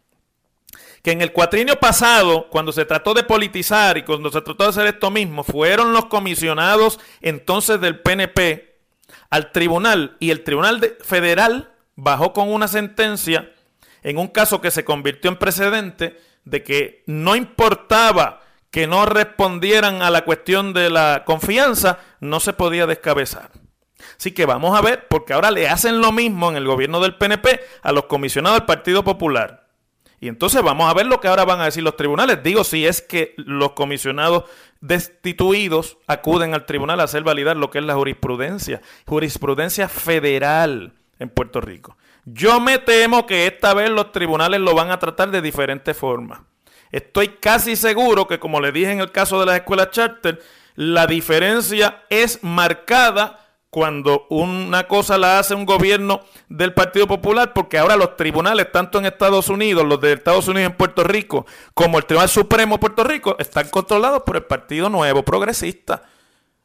que 1.07 1.13
en 1.13 1.23
el 1.23 1.33
cuatrienio 1.33 1.79
pasado, 1.79 2.49
cuando 2.51 2.73
se 2.73 2.85
trató 2.85 3.15
de 3.15 3.23
politizar 3.23 3.97
y 3.97 4.03
cuando 4.03 4.29
se 4.29 4.43
trató 4.43 4.65
de 4.65 4.71
hacer 4.71 4.89
esto 4.89 5.09
mismo, 5.09 5.45
fueron 5.45 5.93
los 5.93 6.07
comisionados 6.07 6.99
entonces 7.21 7.81
del 7.81 8.01
PNP 8.01 8.76
al 9.31 9.53
tribunal 9.53 10.17
y 10.21 10.31
el 10.31 10.45
tribunal 10.45 10.97
federal 11.03 11.73
bajó 11.95 12.33
con 12.33 12.53
una 12.53 12.69
sentencia 12.69 13.53
en 14.03 14.19
un 14.19 14.29
caso 14.29 14.61
que 14.61 14.71
se 14.71 14.85
convirtió 14.85 15.31
en 15.31 15.37
precedente 15.37 16.21
de 16.45 16.63
que 16.63 17.03
no 17.07 17.35
importaba 17.35 18.43
que 18.71 18.87
no 18.87 19.07
respondieran 19.07 20.03
a 20.03 20.11
la 20.11 20.25
cuestión 20.25 20.73
de 20.73 20.91
la 20.91 21.25
confianza, 21.25 21.99
no 22.21 22.41
se 22.41 22.53
podía 22.53 22.87
descabezar. 22.87 23.51
Así 24.19 24.33
que 24.33 24.47
vamos 24.47 24.79
a 24.79 24.83
ver, 24.83 25.09
porque 25.09 25.33
ahora 25.33 25.51
le 25.51 25.69
hacen 25.69 26.01
lo 26.01 26.13
mismo 26.13 26.51
en 26.51 26.57
el 26.57 26.67
gobierno 26.67 27.01
del 27.01 27.17
PNP 27.17 27.61
a 27.83 27.93
los 27.93 28.05
comisionados 28.05 28.59
del 28.59 28.67
Partido 28.67 29.03
Popular. 29.03 29.67
Y 30.21 30.29
entonces 30.29 30.63
vamos 30.63 30.91
a 30.91 30.95
ver 30.95 31.07
lo 31.07 31.21
que 31.21 31.29
ahora 31.29 31.45
van 31.45 31.61
a 31.61 31.67
decir 31.67 31.83
los 31.83 31.97
tribunales. 31.97 32.43
Digo, 32.43 32.65
si 32.65 32.87
es 32.87 33.03
que 33.03 33.35
los 33.37 33.73
comisionados 33.73 34.45
destituidos 34.81 35.99
acuden 36.07 36.55
al 36.55 36.67
tribunal 36.67 37.01
a 37.01 37.05
hacer 37.05 37.23
validar 37.23 37.57
lo 37.57 37.71
que 37.71 37.79
es 37.79 37.85
la 37.85 37.95
jurisprudencia, 37.95 38.81
jurisprudencia 39.07 39.89
federal 39.89 40.95
en 41.19 41.29
Puerto 41.29 41.61
Rico. 41.61 41.97
Yo 42.25 42.61
me 42.61 42.79
temo 42.79 43.27
que 43.27 43.47
esta 43.47 43.73
vez 43.75 43.91
los 43.91 44.13
tribunales 44.13 44.61
lo 44.61 44.75
van 44.75 44.91
a 44.91 44.99
tratar 44.99 45.31
de 45.31 45.41
diferentes 45.41 45.97
formas. 45.97 46.41
Estoy 46.91 47.29
casi 47.29 47.77
seguro 47.77 48.27
que, 48.27 48.39
como 48.39 48.61
le 48.61 48.73
dije 48.73 48.93
en 48.93 49.01
el 49.01 49.13
caso 49.13 49.41
de 49.41 49.47
las 49.47 49.57
escuelas 49.57 49.91
charter, 49.91 50.43
la 50.75 51.07
diferencia 51.07 52.05
es 52.11 52.43
marcada 52.43 53.46
cuando 53.71 54.27
una 54.31 54.87
cosa 54.87 55.19
la 55.19 55.39
hace 55.39 55.55
un 55.55 55.67
gobierno 55.67 56.23
del 56.49 56.73
Partido 56.73 57.07
Popular, 57.07 57.53
porque 57.53 57.79
ahora 57.79 57.97
los 57.97 58.17
tribunales, 58.17 58.73
tanto 58.73 58.99
en 58.99 59.07
Estados 59.07 59.49
Unidos, 59.49 59.85
los 59.85 60.01
de 60.01 60.15
Estados 60.15 60.49
Unidos 60.49 60.71
en 60.71 60.77
Puerto 60.77 61.05
Rico, 61.05 61.47
como 61.75 61.99
el 61.99 62.07
Tribunal 62.07 62.29
Supremo 62.29 62.77
de 62.77 62.81
Puerto 62.81 63.05
Rico, 63.05 63.37
están 63.39 63.69
controlados 63.69 64.23
por 64.23 64.37
el 64.37 64.45
Partido 64.45 64.89
Nuevo 64.89 65.25
Progresista. 65.25 66.03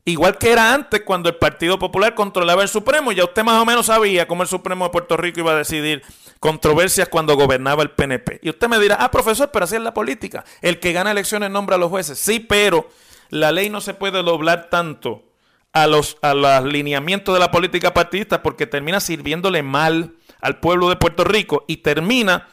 Igual 0.04 0.38
que 0.38 0.52
era 0.52 0.74
antes, 0.74 1.02
cuando 1.02 1.30
el 1.30 1.36
Partido 1.36 1.78
Popular 1.78 2.16
controlaba 2.16 2.64
el 2.64 2.70
Supremo, 2.70 3.12
ya 3.12 3.24
usted 3.24 3.44
más 3.44 3.62
o 3.62 3.66
menos 3.66 3.86
sabía 3.86 4.28
cómo 4.28 4.42
el 4.42 4.50
Supremo 4.50 4.86
de 4.86 4.92
Puerto 4.92 5.16
Rico 5.16 5.42
iba 5.42 5.52
a 5.52 5.58
decidir 5.58 6.02
controversias 6.40 7.08
cuando 7.08 7.36
gobernaba 7.36 7.84
el 7.84 7.92
PNP. 7.92 8.40
Y 8.42 8.50
usted 8.50 8.68
me 8.68 8.80
dirá, 8.80 8.96
ah, 9.00 9.12
profesor, 9.12 9.52
pero 9.52 9.66
así 9.66 9.76
es 9.76 9.82
la 9.82 9.94
política. 9.94 10.44
El 10.62 10.80
que 10.80 10.92
gana 10.92 11.12
elecciones 11.12 11.52
nombra 11.52 11.76
a 11.76 11.80
los 11.80 11.90
jueces. 11.90 12.18
Sí, 12.18 12.40
pero 12.40 12.90
la 13.30 13.52
ley 13.52 13.70
no 13.70 13.80
se 13.80 13.94
puede 13.94 14.24
doblar 14.24 14.70
tanto 14.72 15.24
a 15.74 15.88
los, 15.88 16.18
a 16.22 16.34
los 16.34 16.66
lineamientos 16.66 17.34
de 17.34 17.40
la 17.40 17.52
política 17.52 17.94
partidista 17.94 18.44
porque 18.44 18.68
termina 18.68 19.00
sirviéndole 19.00 19.64
mal 19.64 20.16
al 20.42 20.60
pueblo 20.60 20.90
de 20.90 20.96
Puerto 20.96 21.24
Rico 21.24 21.66
y 21.68 21.78
termina, 21.78 22.48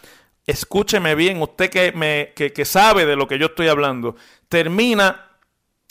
escúcheme 0.47 1.15
bien, 1.15 1.43
usted 1.43 1.71
que, 1.71 1.93
me, 1.93 2.33
que, 2.37 2.53
que 2.53 2.65
sabe 2.65 3.07
de 3.07 3.17
lo 3.17 3.27
que 3.27 3.39
yo 3.39 3.47
estoy 3.47 3.69
hablando, 3.69 4.17
termina 4.49 5.29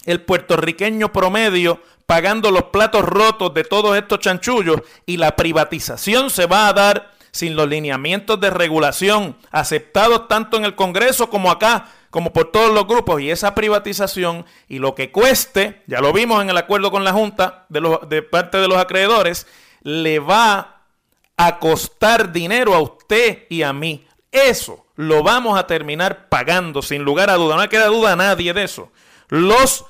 el 0.06 0.22
puertorriqueño 0.22 1.12
promedio 1.12 1.82
pagando 2.06 2.52
los 2.52 2.64
platos 2.66 3.04
rotos 3.04 3.54
de 3.54 3.64
todos 3.64 3.98
estos 3.98 4.20
chanchullos 4.20 4.82
y 5.06 5.18
la 5.18 5.36
privatización 5.36 6.30
se 6.30 6.46
va 6.46 6.70
a 6.70 6.74
dar 6.74 7.12
sin 7.32 7.56
los 7.56 7.68
lineamientos 7.68 8.40
de 8.40 8.50
regulación 8.50 9.36
aceptados 9.52 10.28
tanto 10.30 10.56
en 10.56 10.64
el 10.64 10.76
Congreso 10.76 11.30
como 11.30 11.52
acá 11.52 11.90
como 12.10 12.34
por 12.34 12.52
todos 12.52 12.74
los 12.74 12.88
grupos 12.88 13.22
y 13.22 13.30
esa 13.30 13.54
privatización 13.54 14.46
y 14.68 14.80
lo 14.80 14.96
que 14.96 15.12
cueste, 15.12 15.84
ya 15.88 16.00
lo 16.00 16.14
vimos 16.14 16.42
en 16.42 16.50
el 16.50 16.58
acuerdo 16.58 16.92
con 16.92 17.04
la 17.04 17.14
Junta 17.14 17.66
de, 17.70 18.22
parte 18.22 18.58
de 18.58 18.68
los 18.68 18.78
acreedores, 18.78 19.48
le 19.82 20.20
va 20.20 20.84
a 21.36 21.60
costar 21.60 22.32
dinero 22.32 22.74
a 22.74 22.80
usted 22.80 23.44
y 23.50 23.64
a 23.64 23.74
mí. 23.74 24.06
Eso 24.32 24.86
lo 24.96 25.24
vamos 25.24 25.58
a 25.58 25.68
terminar 25.68 26.30
pagando, 26.30 26.82
sin 26.82 27.04
lugar 27.04 27.30
a 27.30 27.36
duda. 27.36 27.56
No 27.56 27.70
queda 27.70 27.88
duda 27.88 28.14
a 28.14 28.16
nadie 28.16 28.54
de 28.54 28.64
eso. 28.64 28.92
Los 29.30 29.86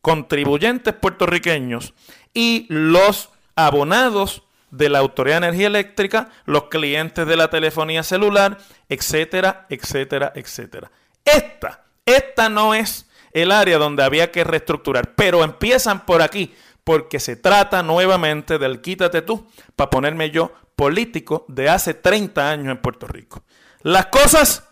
contribuyentes 0.00 0.94
puertorriqueños 0.94 1.94
y 2.32 2.66
los 2.68 3.30
abonados 3.56 4.42
de 4.70 4.88
la 4.88 4.98
Autoridad 4.98 5.40
de 5.40 5.48
Energía 5.48 5.66
Eléctrica, 5.68 6.30
los 6.44 6.64
clientes 6.64 7.26
de 7.26 7.36
la 7.36 7.50
telefonía 7.50 8.02
celular, 8.02 8.58
etcétera, 8.88 9.66
etcétera, 9.68 10.32
etcétera. 10.34 10.90
Esta, 11.34 11.84
esta 12.04 12.48
no 12.48 12.74
es 12.74 13.06
el 13.32 13.52
área 13.52 13.78
donde 13.78 14.02
había 14.02 14.30
que 14.30 14.44
reestructurar, 14.44 15.14
pero 15.14 15.44
empiezan 15.44 16.06
por 16.06 16.22
aquí, 16.22 16.54
porque 16.84 17.20
se 17.20 17.36
trata 17.36 17.82
nuevamente 17.82 18.58
del 18.58 18.80
quítate 18.80 19.22
tú 19.22 19.46
para 19.76 19.90
ponerme 19.90 20.30
yo 20.30 20.52
político 20.74 21.44
de 21.48 21.68
hace 21.68 21.94
30 21.94 22.50
años 22.50 22.68
en 22.68 22.80
Puerto 22.80 23.06
Rico. 23.06 23.42
Las 23.82 24.06
cosas 24.06 24.68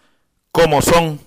como 0.50 0.80
son. 0.80 1.20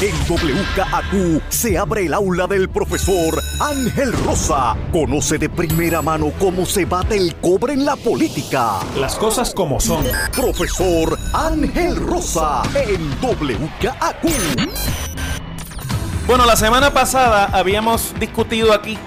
En 0.00 0.14
WKAQ 0.28 1.42
se 1.48 1.78
abre 1.78 2.06
el 2.06 2.14
aula 2.14 2.46
del 2.46 2.68
profesor 2.68 3.40
Ángel 3.60 4.12
Rosa. 4.24 4.76
Conoce 4.92 5.38
de 5.38 5.48
primera 5.48 6.02
mano 6.02 6.32
cómo 6.38 6.66
se 6.66 6.84
bate 6.84 7.16
el 7.16 7.34
cobre 7.36 7.72
en 7.72 7.84
la 7.84 7.96
política. 7.96 8.80
Las 8.98 9.16
cosas 9.16 9.54
como 9.54 9.80
son. 9.80 10.04
Profesor 10.34 11.18
Ángel 11.32 11.96
Rosa 11.96 12.62
en 12.74 13.10
WKAQ. 13.22 14.24
Bueno, 16.26 16.44
la 16.46 16.56
semana 16.56 16.92
pasada 16.92 17.46
habíamos 17.52 18.14
discutido 18.18 18.72
aquí 18.72 18.98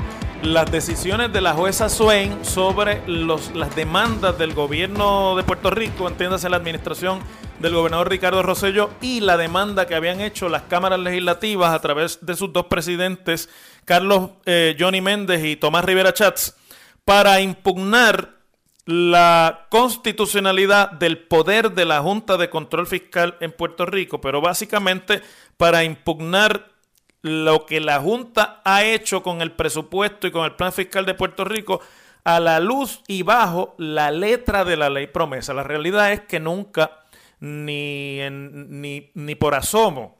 las 0.43 0.71
decisiones 0.71 1.33
de 1.33 1.41
la 1.41 1.53
jueza 1.53 1.89
Swain 1.89 2.43
sobre 2.45 3.01
los, 3.07 3.55
las 3.55 3.75
demandas 3.75 4.37
del 4.37 4.53
gobierno 4.53 5.35
de 5.35 5.43
Puerto 5.43 5.69
Rico, 5.69 6.07
entiéndase 6.07 6.49
la 6.49 6.57
administración 6.57 7.19
del 7.59 7.73
gobernador 7.73 8.09
Ricardo 8.09 8.43
Rosello 8.43 8.91
y 9.01 9.19
la 9.19 9.37
demanda 9.37 9.87
que 9.87 9.95
habían 9.95 10.21
hecho 10.21 10.49
las 10.49 10.63
cámaras 10.63 10.99
legislativas 10.99 11.73
a 11.73 11.79
través 11.79 12.25
de 12.25 12.35
sus 12.35 12.53
dos 12.53 12.67
presidentes, 12.67 13.49
Carlos 13.85 14.31
eh, 14.45 14.75
Johnny 14.79 15.01
Méndez 15.01 15.43
y 15.43 15.55
Tomás 15.55 15.85
Rivera 15.85 16.13
Chats, 16.13 16.55
para 17.03 17.41
impugnar 17.41 18.37
la 18.85 19.67
constitucionalidad 19.69 20.91
del 20.91 21.17
poder 21.17 21.73
de 21.73 21.85
la 21.85 21.99
Junta 22.01 22.37
de 22.37 22.49
Control 22.49 22.87
Fiscal 22.87 23.35
en 23.41 23.51
Puerto 23.51 23.85
Rico, 23.85 24.21
pero 24.21 24.39
básicamente 24.39 25.21
para 25.57 25.83
impugnar 25.83 26.76
lo 27.21 27.65
que 27.65 27.79
la 27.79 27.99
Junta 27.99 28.61
ha 28.63 28.83
hecho 28.83 29.23
con 29.23 29.41
el 29.41 29.51
presupuesto 29.51 30.27
y 30.27 30.31
con 30.31 30.45
el 30.45 30.55
plan 30.55 30.71
fiscal 30.71 31.05
de 31.05 31.13
Puerto 31.13 31.43
Rico 31.43 31.81
a 32.23 32.39
la 32.39 32.59
luz 32.59 33.01
y 33.07 33.23
bajo 33.23 33.75
la 33.77 34.11
letra 34.11 34.65
de 34.65 34.77
la 34.77 34.89
ley 34.89 35.07
promesa. 35.07 35.53
La 35.53 35.63
realidad 35.63 36.11
es 36.11 36.21
que 36.21 36.39
nunca, 36.39 36.99
ni, 37.39 38.19
ni, 38.29 39.11
ni 39.13 39.35
por 39.35 39.55
asomo, 39.55 40.17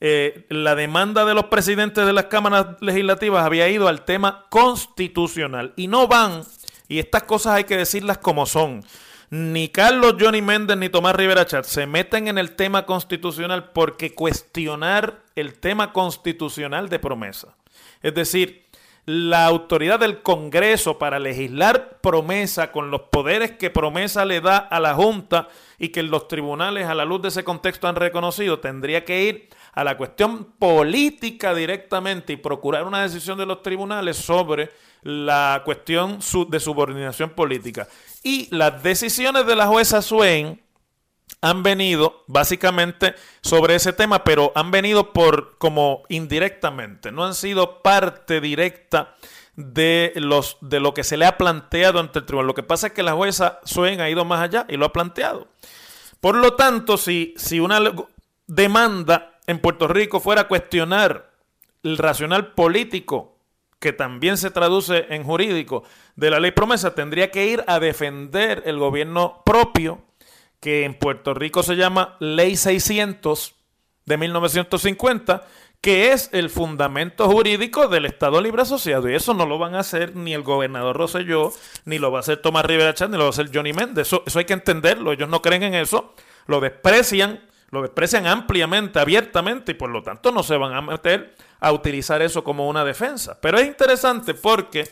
eh, 0.00 0.46
la 0.48 0.74
demanda 0.74 1.24
de 1.24 1.34
los 1.34 1.44
presidentes 1.44 2.04
de 2.04 2.12
las 2.12 2.26
cámaras 2.26 2.76
legislativas 2.80 3.44
había 3.44 3.68
ido 3.68 3.88
al 3.88 4.04
tema 4.04 4.46
constitucional. 4.50 5.72
Y 5.76 5.86
no 5.86 6.08
van, 6.08 6.42
y 6.88 6.98
estas 6.98 7.22
cosas 7.22 7.54
hay 7.54 7.64
que 7.64 7.76
decirlas 7.76 8.18
como 8.18 8.46
son 8.46 8.84
ni 9.30 9.68
Carlos 9.68 10.14
Johnny 10.20 10.42
Méndez 10.42 10.76
ni 10.76 10.88
Tomás 10.88 11.16
Rivera 11.16 11.44
Chat 11.44 11.64
se 11.64 11.86
meten 11.86 12.28
en 12.28 12.38
el 12.38 12.54
tema 12.54 12.86
constitucional 12.86 13.72
porque 13.72 14.14
cuestionar 14.14 15.23
el 15.36 15.58
tema 15.58 15.92
constitucional 15.92 16.88
de 16.88 16.98
promesa. 16.98 17.56
Es 18.02 18.14
decir, 18.14 18.64
la 19.06 19.44
autoridad 19.44 20.00
del 20.00 20.22
Congreso 20.22 20.98
para 20.98 21.18
legislar 21.18 21.98
promesa 22.00 22.72
con 22.72 22.90
los 22.90 23.02
poderes 23.02 23.52
que 23.52 23.68
promesa 23.68 24.24
le 24.24 24.40
da 24.40 24.56
a 24.56 24.80
la 24.80 24.94
Junta 24.94 25.48
y 25.78 25.88
que 25.88 26.02
los 26.02 26.26
tribunales 26.26 26.86
a 26.86 26.94
la 26.94 27.04
luz 27.04 27.20
de 27.20 27.28
ese 27.28 27.44
contexto 27.44 27.86
han 27.86 27.96
reconocido, 27.96 28.60
tendría 28.60 29.04
que 29.04 29.24
ir 29.24 29.48
a 29.74 29.84
la 29.84 29.98
cuestión 29.98 30.44
política 30.58 31.54
directamente 31.54 32.32
y 32.32 32.36
procurar 32.36 32.84
una 32.84 33.02
decisión 33.02 33.36
de 33.36 33.44
los 33.44 33.62
tribunales 33.62 34.16
sobre 34.16 34.70
la 35.02 35.60
cuestión 35.66 36.20
de 36.48 36.60
subordinación 36.60 37.30
política. 37.30 37.86
Y 38.22 38.48
las 38.54 38.82
decisiones 38.82 39.44
de 39.46 39.56
la 39.56 39.66
jueza 39.66 40.00
Swain 40.00 40.62
han 41.44 41.62
venido 41.62 42.24
básicamente 42.26 43.14
sobre 43.42 43.74
ese 43.74 43.92
tema, 43.92 44.24
pero 44.24 44.50
han 44.54 44.70
venido 44.70 45.12
por 45.12 45.58
como 45.58 46.02
indirectamente, 46.08 47.12
no 47.12 47.22
han 47.26 47.34
sido 47.34 47.82
parte 47.82 48.40
directa 48.40 49.14
de 49.54 50.14
los 50.16 50.56
de 50.62 50.80
lo 50.80 50.94
que 50.94 51.04
se 51.04 51.18
le 51.18 51.26
ha 51.26 51.36
planteado 51.36 52.00
ante 52.00 52.20
el 52.20 52.24
tribunal. 52.24 52.46
Lo 52.46 52.54
que 52.54 52.62
pasa 52.62 52.88
es 52.88 52.92
que 52.94 53.02
la 53.02 53.12
jueza 53.12 53.60
Swain 53.64 54.00
ha 54.00 54.08
ido 54.08 54.24
más 54.24 54.40
allá 54.40 54.64
y 54.70 54.78
lo 54.78 54.86
ha 54.86 54.92
planteado. 54.92 55.46
Por 56.18 56.34
lo 56.34 56.54
tanto, 56.54 56.96
si, 56.96 57.34
si 57.36 57.60
una 57.60 57.78
demanda 58.46 59.38
en 59.46 59.58
Puerto 59.58 59.86
Rico 59.86 60.20
fuera 60.20 60.42
a 60.42 60.48
cuestionar 60.48 61.30
el 61.82 61.98
racional 61.98 62.54
político 62.54 63.36
que 63.78 63.92
también 63.92 64.38
se 64.38 64.50
traduce 64.50 65.04
en 65.10 65.24
jurídico 65.24 65.84
de 66.16 66.30
la 66.30 66.40
ley 66.40 66.52
promesa, 66.52 66.94
tendría 66.94 67.30
que 67.30 67.48
ir 67.48 67.62
a 67.66 67.78
defender 67.80 68.62
el 68.64 68.78
gobierno 68.78 69.42
propio, 69.44 70.00
que 70.64 70.86
en 70.86 70.94
Puerto 70.94 71.34
Rico 71.34 71.62
se 71.62 71.76
llama 71.76 72.16
Ley 72.20 72.56
600 72.56 73.54
de 74.06 74.16
1950, 74.16 75.46
que 75.82 76.12
es 76.12 76.30
el 76.32 76.48
fundamento 76.48 77.28
jurídico 77.28 77.88
del 77.88 78.06
Estado 78.06 78.40
Libre 78.40 78.62
Asociado. 78.62 79.10
Y 79.10 79.14
eso 79.14 79.34
no 79.34 79.44
lo 79.44 79.58
van 79.58 79.74
a 79.74 79.80
hacer 79.80 80.16
ni 80.16 80.32
el 80.32 80.40
gobernador 80.40 80.96
Rosselló, 80.96 81.52
ni 81.84 81.98
lo 81.98 82.10
va 82.10 82.20
a 82.20 82.20
hacer 82.20 82.38
Tomás 82.38 82.64
Rivera 82.64 82.94
Chávez, 82.94 83.10
ni 83.10 83.18
lo 83.18 83.24
va 83.24 83.28
a 83.28 83.32
hacer 83.32 83.50
Johnny 83.52 83.74
Méndez. 83.74 84.06
Eso, 84.06 84.22
eso 84.26 84.38
hay 84.38 84.46
que 84.46 84.54
entenderlo. 84.54 85.12
Ellos 85.12 85.28
no 85.28 85.42
creen 85.42 85.64
en 85.64 85.74
eso, 85.74 86.14
lo 86.46 86.60
desprecian, 86.60 87.44
lo 87.68 87.82
desprecian 87.82 88.26
ampliamente, 88.26 88.98
abiertamente, 88.98 89.72
y 89.72 89.74
por 89.74 89.90
lo 89.90 90.02
tanto 90.02 90.32
no 90.32 90.42
se 90.42 90.56
van 90.56 90.72
a 90.72 90.80
meter 90.80 91.34
a 91.60 91.72
utilizar 91.72 92.22
eso 92.22 92.42
como 92.42 92.70
una 92.70 92.86
defensa. 92.86 93.38
Pero 93.38 93.58
es 93.58 93.66
interesante 93.66 94.32
porque 94.32 94.88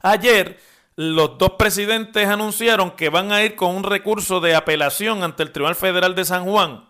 ayer 0.00 0.60
los 1.00 1.38
dos 1.38 1.52
presidentes 1.52 2.28
anunciaron 2.28 2.90
que 2.90 3.08
van 3.08 3.32
a 3.32 3.42
ir 3.42 3.56
con 3.56 3.74
un 3.74 3.84
recurso 3.84 4.38
de 4.38 4.54
apelación 4.54 5.22
ante 5.22 5.42
el 5.42 5.50
Tribunal 5.50 5.74
Federal 5.74 6.14
de 6.14 6.26
San 6.26 6.44
Juan 6.44 6.84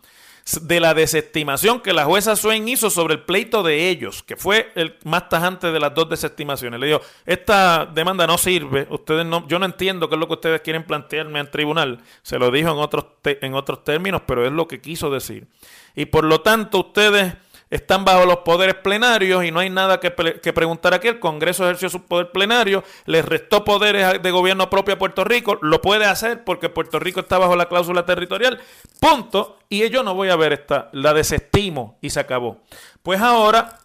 de 0.62 0.80
la 0.80 0.94
desestimación 0.94 1.78
que 1.78 1.92
la 1.92 2.06
jueza 2.06 2.34
Swain 2.34 2.66
hizo 2.66 2.90
sobre 2.90 3.14
el 3.14 3.20
pleito 3.20 3.62
de 3.62 3.88
ellos, 3.88 4.24
que 4.24 4.34
fue 4.34 4.72
el 4.74 4.96
más 5.04 5.28
tajante 5.28 5.70
de 5.70 5.78
las 5.78 5.94
dos 5.94 6.08
desestimaciones. 6.08 6.80
Le 6.80 6.88
dijo, 6.88 7.00
esta 7.24 7.86
demanda 7.86 8.26
no 8.26 8.36
sirve, 8.36 8.88
ustedes 8.90 9.24
no, 9.24 9.46
yo 9.46 9.60
no 9.60 9.66
entiendo 9.66 10.08
qué 10.08 10.16
es 10.16 10.18
lo 10.18 10.26
que 10.26 10.34
ustedes 10.34 10.60
quieren 10.62 10.82
plantearme 10.82 11.38
al 11.38 11.52
tribunal. 11.52 12.00
Se 12.22 12.36
lo 12.36 12.50
dijo 12.50 12.72
en 12.72 12.78
otros, 12.78 13.04
en 13.22 13.54
otros 13.54 13.84
términos, 13.84 14.22
pero 14.26 14.44
es 14.44 14.50
lo 14.50 14.66
que 14.66 14.80
quiso 14.80 15.08
decir. 15.08 15.46
Y 15.94 16.06
por 16.06 16.24
lo 16.24 16.40
tanto, 16.40 16.80
ustedes 16.80 17.34
están 17.70 18.04
bajo 18.04 18.26
los 18.26 18.38
poderes 18.38 18.74
plenarios 18.74 19.44
y 19.44 19.52
no 19.52 19.60
hay 19.60 19.70
nada 19.70 20.00
que, 20.00 20.10
preguntar 20.10 20.92
aquí. 20.92 21.08
El 21.08 21.20
Congreso 21.20 21.64
ejerció 21.64 21.88
su 21.88 22.04
poder 22.04 22.32
plenario, 22.32 22.82
les 23.06 23.24
restó 23.24 23.64
poderes 23.64 24.20
de 24.20 24.30
gobierno 24.30 24.68
propio 24.68 24.94
a 24.94 24.98
Puerto 24.98 25.24
Rico, 25.24 25.58
lo 25.62 25.80
puede 25.80 26.04
hacer 26.04 26.44
porque 26.44 26.68
Puerto 26.68 26.98
Rico 26.98 27.20
está 27.20 27.38
bajo 27.38 27.54
la 27.54 27.68
cláusula 27.68 28.04
territorial, 28.04 28.60
punto. 28.98 29.58
Y 29.68 29.88
yo 29.88 30.02
no 30.02 30.14
voy 30.14 30.30
a 30.30 30.36
ver 30.36 30.52
esta, 30.52 30.90
la 30.92 31.14
desestimo 31.14 31.96
y 32.00 32.10
se 32.10 32.18
acabó. 32.18 32.58
Pues 33.04 33.20
ahora 33.20 33.78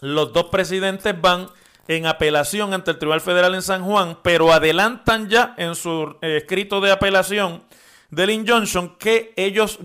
los 0.00 0.34
dos 0.34 0.44
presidentes 0.44 1.18
van 1.18 1.48
en 1.88 2.06
apelación 2.06 2.74
ante 2.74 2.90
el 2.90 2.98
Tribunal 2.98 3.20
Federal 3.22 3.54
en 3.54 3.62
San 3.62 3.84
Juan, 3.84 4.18
pero 4.22 4.52
adelantan 4.52 5.28
ya 5.28 5.54
en 5.56 5.74
su 5.74 6.16
eh, 6.20 6.38
escrito 6.38 6.80
de 6.80 6.92
apelación 6.92 7.62
del 8.10 8.30
injunction 8.30 8.96
que 8.96 9.32
ellos 9.36 9.78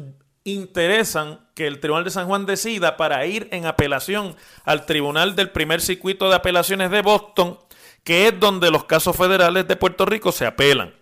interesan 0.44 1.40
que 1.56 1.68
el 1.68 1.80
Tribunal 1.80 2.04
de 2.04 2.12
San 2.12 2.28
Juan 2.28 2.46
decida 2.46 2.98
para 2.98 3.26
ir 3.26 3.48
en 3.52 3.66
apelación 3.66 4.36
al 4.64 4.86
Tribunal 4.86 5.36
del 5.36 5.50
Primer 5.50 5.82
Circuito 5.82 6.30
de 6.30 6.36
Apelaciones 6.36 6.92
de 6.92 7.02
Boston, 7.02 7.60
que 8.04 8.28
es 8.28 8.40
donde 8.40 8.72
los 8.72 8.86
casos 8.86 9.16
federales 9.16 9.68
de 9.68 9.76
Puerto 9.76 10.06
Rico 10.06 10.32
se 10.32 10.46
apelan. 10.46 10.94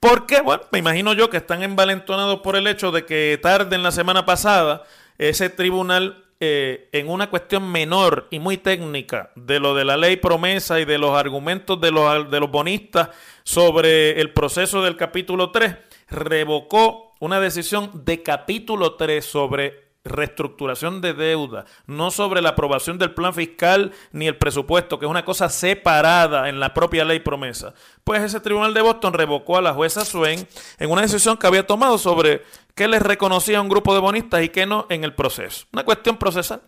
¿Por 0.00 0.26
qué? 0.26 0.40
Bueno, 0.40 0.62
me 0.72 0.78
imagino 0.78 1.14
yo 1.14 1.30
que 1.30 1.38
están 1.38 1.62
envalentonados 1.62 2.40
por 2.40 2.56
el 2.56 2.66
hecho 2.66 2.92
de 2.92 3.06
que 3.06 3.38
tarde 3.42 3.76
en 3.76 3.82
la 3.82 3.92
semana 3.92 4.26
pasada 4.26 4.82
ese 5.18 5.48
tribunal 5.48 6.24
eh, 6.38 6.90
en 6.92 7.08
una 7.08 7.30
cuestión 7.30 7.72
menor 7.72 8.28
y 8.30 8.38
muy 8.38 8.58
técnica 8.58 9.30
de 9.36 9.58
lo 9.58 9.74
de 9.74 9.86
la 9.86 9.96
ley 9.96 10.16
promesa 10.16 10.78
y 10.80 10.84
de 10.84 10.98
los 10.98 11.16
argumentos 11.16 11.80
de 11.80 11.90
los, 11.90 12.30
de 12.30 12.40
los 12.40 12.50
bonistas 12.50 13.08
sobre 13.42 14.20
el 14.20 14.34
proceso 14.34 14.82
del 14.82 14.96
capítulo 14.96 15.50
3, 15.50 15.76
revocó 16.10 17.05
una 17.20 17.40
decisión 17.40 17.90
de 18.04 18.22
capítulo 18.22 18.94
3 18.94 19.24
sobre 19.24 19.86
reestructuración 20.06 21.00
de 21.00 21.14
deuda, 21.14 21.64
no 21.86 22.10
sobre 22.10 22.40
la 22.40 22.50
aprobación 22.50 22.98
del 22.98 23.12
plan 23.12 23.34
fiscal 23.34 23.92
ni 24.12 24.26
el 24.26 24.36
presupuesto, 24.36 24.98
que 24.98 25.06
es 25.06 25.10
una 25.10 25.24
cosa 25.24 25.48
separada 25.48 26.48
en 26.48 26.60
la 26.60 26.72
propia 26.72 27.04
ley 27.04 27.20
promesa. 27.20 27.74
Pues 28.04 28.22
ese 28.22 28.40
tribunal 28.40 28.72
de 28.72 28.82
Boston 28.82 29.12
revocó 29.12 29.56
a 29.56 29.62
la 29.62 29.74
jueza 29.74 30.04
Swain 30.04 30.46
en 30.78 30.90
una 30.90 31.02
decisión 31.02 31.36
que 31.36 31.46
había 31.46 31.66
tomado 31.66 31.98
sobre 31.98 32.42
qué 32.74 32.88
les 32.88 33.02
reconocía 33.02 33.58
a 33.58 33.62
un 33.62 33.68
grupo 33.68 33.94
de 33.94 34.00
bonistas 34.00 34.42
y 34.42 34.48
qué 34.48 34.64
no 34.66 34.86
en 34.88 35.04
el 35.04 35.14
proceso. 35.14 35.66
Una 35.72 35.84
cuestión 35.84 36.16
procesal. 36.16 36.62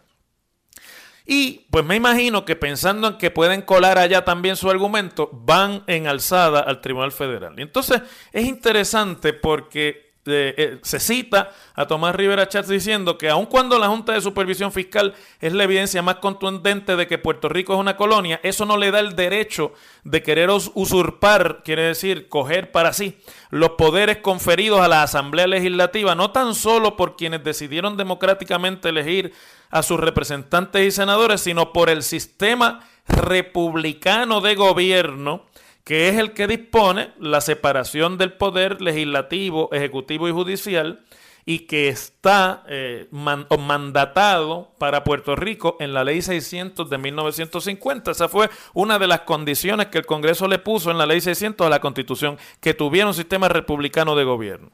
Y 1.31 1.67
pues 1.71 1.85
me 1.85 1.95
imagino 1.95 2.47
que 2.47 2.57
pensando 2.57 3.07
en 3.07 3.19
que 3.19 3.31
pueden 3.31 3.61
colar 3.61 3.99
allá 3.99 4.25
también 4.25 4.57
su 4.57 4.71
argumento, 4.71 5.29
van 5.31 5.85
en 5.87 6.07
alzada 6.07 6.61
al 6.61 6.81
Tribunal 6.81 7.13
Federal. 7.13 7.55
Y 7.59 7.63
entonces 7.63 8.01
es 8.33 8.47
interesante 8.47 9.35
porque 9.35 10.08
eh, 10.29 10.55
eh, 10.57 10.79
se 10.83 11.01
cita 11.01 11.51
a 11.75 11.87
Tomás 11.87 12.15
Rivera 12.15 12.49
Chats 12.49 12.69
diciendo 12.69 13.17
que 13.17 13.29
aun 13.29 13.47
cuando 13.47 13.79
la 13.79 13.89
Junta 13.89 14.13
de 14.13 14.21
Supervisión 14.21 14.73
Fiscal 14.73 15.15
es 15.41 15.53
la 15.53 15.65
evidencia 15.65 16.03
más 16.03 16.17
contundente 16.17 16.97
de 16.97 17.07
que 17.07 17.19
Puerto 17.19 17.49
Rico 17.49 17.75
es 17.75 17.81
una 17.81 17.97
colonia, 17.97 18.41
eso 18.43 18.67
no 18.67 18.77
le 18.77 18.91
da 18.91 19.01
el 19.01 19.17
derecho 19.17 19.73
de 20.05 20.23
querer 20.23 20.51
usurpar, 20.51 21.63
quiere 21.65 21.83
decir, 21.83 22.29
coger 22.29 22.71
para 22.71 22.93
sí 22.93 23.19
los 23.51 23.71
poderes 23.71 24.19
conferidos 24.19 24.81
a 24.81 24.89
la 24.89 25.03
Asamblea 25.03 25.47
Legislativa, 25.47 26.15
no 26.15 26.31
tan 26.31 26.55
solo 26.55 26.97
por 26.97 27.17
quienes 27.17 27.43
decidieron 27.43 27.97
democráticamente 27.97 28.91
elegir 28.91 29.33
a 29.71 29.83
sus 29.83 30.01
representantes 30.01 30.87
y 30.87 30.91
senadores, 30.91 31.41
sino 31.41 31.73
por 31.73 31.91
el 31.91 32.03
sistema 32.03 32.81
republicano 33.07 34.41
de 34.41 34.55
gobierno 34.55 35.47
que 35.89 36.11
es 36.11 36.19
el 36.19 36.35
que 36.35 36.47
dispone 36.47 37.13
la 37.19 37.41
separación 37.41 38.19
del 38.19 38.35
poder 38.35 38.83
legislativo, 38.83 39.71
ejecutivo 39.73 40.29
y 40.29 40.33
judicial, 40.33 41.03
y 41.47 41.61
que 41.61 41.89
está 41.89 42.63
eh, 42.69 43.09
mandatado 43.11 44.75
para 44.77 45.03
Puerto 45.03 45.35
Rico 45.35 45.79
en 45.81 45.95
la 45.95 46.05
ley 46.05 46.21
600 46.21 46.91
de 46.91 46.99
1950. 46.99 48.11
Esa 48.11 48.29
fue 48.29 48.51
una 48.75 48.99
de 48.99 49.07
las 49.07 49.21
condiciones 49.21 49.87
que 49.87 49.97
el 49.97 50.05
Congreso 50.05 50.47
le 50.47 50.59
puso 50.59 50.91
en 50.91 50.99
la 50.99 51.07
ley 51.07 51.23
600 51.23 51.67
a 51.67 51.71
la 51.71 51.81
Constitución, 51.81 52.37
que 52.61 52.75
tuviera 52.75 53.07
un 53.07 53.15
sistema 53.15 53.49
republicano 53.49 54.15
de 54.15 54.25
gobierno. 54.25 54.71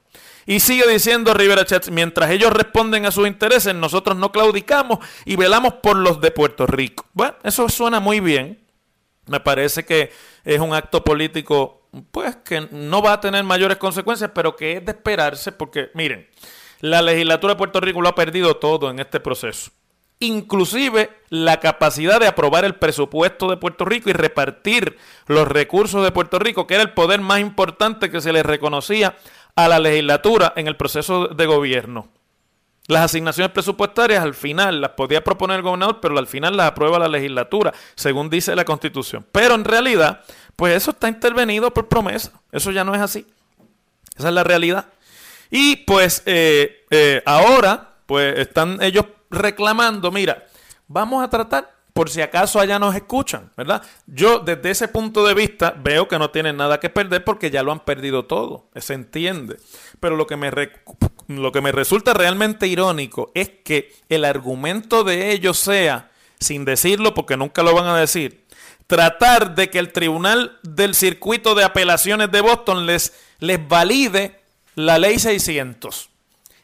Y 0.47 0.59
sigue 0.59 0.91
diciendo 0.91 1.33
Rivera 1.33 1.65
Chats, 1.65 1.93
mientras 1.93 2.33
ellos 2.33 2.53
responden 2.53 3.07
a 3.07 3.13
sus 3.13 3.29
intereses, 3.29 3.73
nosotros 3.73 4.17
no 4.17 4.33
claudicamos 4.33 4.99
y 5.25 5.37
velamos 5.37 5.75
por 5.75 5.97
los 5.97 6.21
de 6.21 6.33
Puerto 6.33 6.67
Rico. 6.67 7.07
Bueno, 7.13 7.37
eso 7.45 7.69
suena 7.69 8.01
muy 8.01 8.19
bien. 8.19 8.64
Me 9.27 9.41
parece 9.41 9.85
que 9.85 10.13
es 10.45 10.61
un 10.61 10.75
acto 10.75 11.03
político, 11.03 11.89
pues 12.11 12.37
que 12.37 12.69
no 12.71 13.03
va 13.03 13.15
a 13.15 13.21
tener 13.21 13.45
mayores 13.45 13.79
consecuencias, 13.79 14.31
pero 14.35 14.57
que 14.57 14.75
es 14.75 14.85
de 14.85 14.93
esperarse 14.93 15.53
porque, 15.53 15.91
miren, 15.95 16.29
la 16.81 17.01
legislatura 17.01 17.55
de 17.55 17.59
Puerto 17.59 17.81
Rico 17.81 18.03
lo 18.03 18.11
ha 18.11 18.15
perdido 18.15 18.57
todo 18.57 18.91
en 18.91 18.99
este 18.99 19.21
proceso. 19.21 19.71
Inclusive 20.21 21.11
la 21.29 21.59
capacidad 21.59 22.21
de 22.21 22.27
aprobar 22.27 22.65
el 22.65 22.77
presupuesto 22.77 23.49
de 23.49 23.57
Puerto 23.57 23.85
Rico 23.85 24.11
y 24.11 24.13
repartir 24.13 24.97
los 25.27 25.49
recursos 25.49 26.05
de 26.05 26.13
Puerto 26.13 26.39
Rico, 26.39 26.67
que 26.67 26.75
era 26.75 26.83
el 26.83 26.93
poder 26.93 27.21
más 27.21 27.41
importante 27.41 28.11
que 28.11 28.21
se 28.21 28.33
le 28.33 28.43
reconocía 28.43 29.17
a 29.57 29.69
la 29.69 29.79
legislatura 29.79 30.53
en 30.57 30.67
el 30.67 30.77
proceso 30.77 31.29
de 31.29 31.47
gobierno. 31.47 32.09
Las 32.87 33.05
asignaciones 33.05 33.51
presupuestarias 33.53 34.23
al 34.23 34.35
final 34.35 34.83
las 34.83 34.91
podía 34.91 35.25
proponer 35.25 35.57
el 35.57 35.63
gobernador, 35.63 36.01
pero 36.01 36.19
al 36.19 36.27
final 36.27 36.57
las 36.57 36.69
aprueba 36.69 36.99
la 36.99 37.09
legislatura, 37.09 37.73
según 37.95 38.29
dice 38.29 38.55
la 38.55 38.67
constitución. 38.67 39.27
Pero 39.33 39.55
en 39.55 39.65
realidad, 39.65 40.21
pues 40.55 40.77
eso 40.77 40.91
está 40.91 41.09
intervenido 41.09 41.73
por 41.73 41.89
promesa. 41.89 42.33
Eso 42.53 42.71
ya 42.71 42.85
no 42.85 42.95
es 42.95 43.01
así. 43.01 43.27
Esa 44.17 44.29
es 44.29 44.35
la 44.35 44.45
realidad. 44.45 44.87
Y 45.51 45.77
pues 45.77 46.23
eh, 46.27 46.85
eh, 46.91 47.23
ahora, 47.25 47.95
pues 48.07 48.39
están 48.39 48.83
ellos 48.83 49.07
reclamando, 49.31 50.11
mira, 50.11 50.45
vamos 50.87 51.25
a 51.25 51.31
tratar 51.31 51.74
por 51.95 52.11
si 52.11 52.21
acaso 52.21 52.59
allá 52.59 52.81
nos 52.81 52.95
escuchan, 52.97 53.53
¿verdad? 53.57 53.81
Yo 54.07 54.41
desde 54.41 54.71
ese 54.71 54.89
punto 54.89 55.25
de 55.25 55.33
vista 55.33 55.77
veo 55.79 56.09
que 56.09 56.19
no 56.19 56.31
tienen 56.31 56.57
nada 56.57 56.81
que 56.81 56.91
perder 56.91 57.23
porque 57.23 57.53
ya 57.53 57.63
lo 57.63 57.71
han 57.71 57.85
perdido 57.85 58.25
todo, 58.25 58.69
se 58.75 58.95
entiende. 58.95 59.59
Pero 60.01 60.17
lo 60.17 60.27
que 60.27 60.37
me, 60.37 60.51
lo 61.29 61.53
que 61.53 61.61
me 61.61 61.71
resulta 61.71 62.13
realmente 62.13 62.67
irónico 62.67 63.31
es 63.33 63.49
que 63.65 63.95
el 64.09 64.25
argumento 64.25 65.05
de 65.05 65.31
ellos 65.31 65.57
sea, 65.57 66.11
sin 66.41 66.65
decirlo 66.65 67.15
porque 67.15 67.37
nunca 67.37 67.63
lo 67.63 67.73
van 67.73 67.87
a 67.87 67.97
decir, 67.97 68.45
tratar 68.89 69.55
de 69.55 69.71
que 69.71 69.79
el 69.79 69.93
tribunal 69.93 70.59
del 70.65 70.97
circuito 70.97 71.55
de 71.55 71.63
apelaciones 71.63 72.29
de 72.33 72.41
Boston 72.41 72.87
les, 72.87 73.15
les 73.39 73.69
valide 73.69 74.41
la 74.75 74.99
ley 74.99 75.21
600 75.21 76.11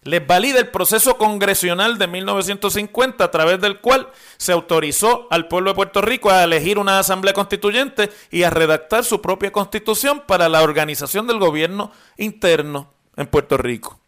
les 0.03 0.27
valida 0.27 0.59
el 0.59 0.69
proceso 0.69 1.19
congresional 1.19 1.99
de 1.99 2.07
1950 2.07 3.23
a 3.23 3.31
través 3.31 3.61
del 3.61 3.81
cual 3.81 4.09
se 4.39 4.53
autorizó 4.53 5.27
al 5.31 5.49
pueblo 5.49 5.71
de 5.71 5.77
Puerto 5.77 6.01
Rico 6.01 6.31
a 6.31 6.45
elegir 6.45 6.79
una 6.79 6.99
asamblea 6.99 7.35
constituyente 7.35 8.11
y 8.31 8.45
a 8.45 8.51
redactar 8.51 9.05
su 9.05 9.21
propia 9.21 9.53
constitución 9.53 10.23
para 10.27 10.49
la 10.49 10.63
organización 10.63 11.27
del 11.27 11.39
gobierno 11.39 11.93
interno 12.17 12.93
en 13.17 13.27
Puerto 13.27 13.59
Rico. 13.59 14.00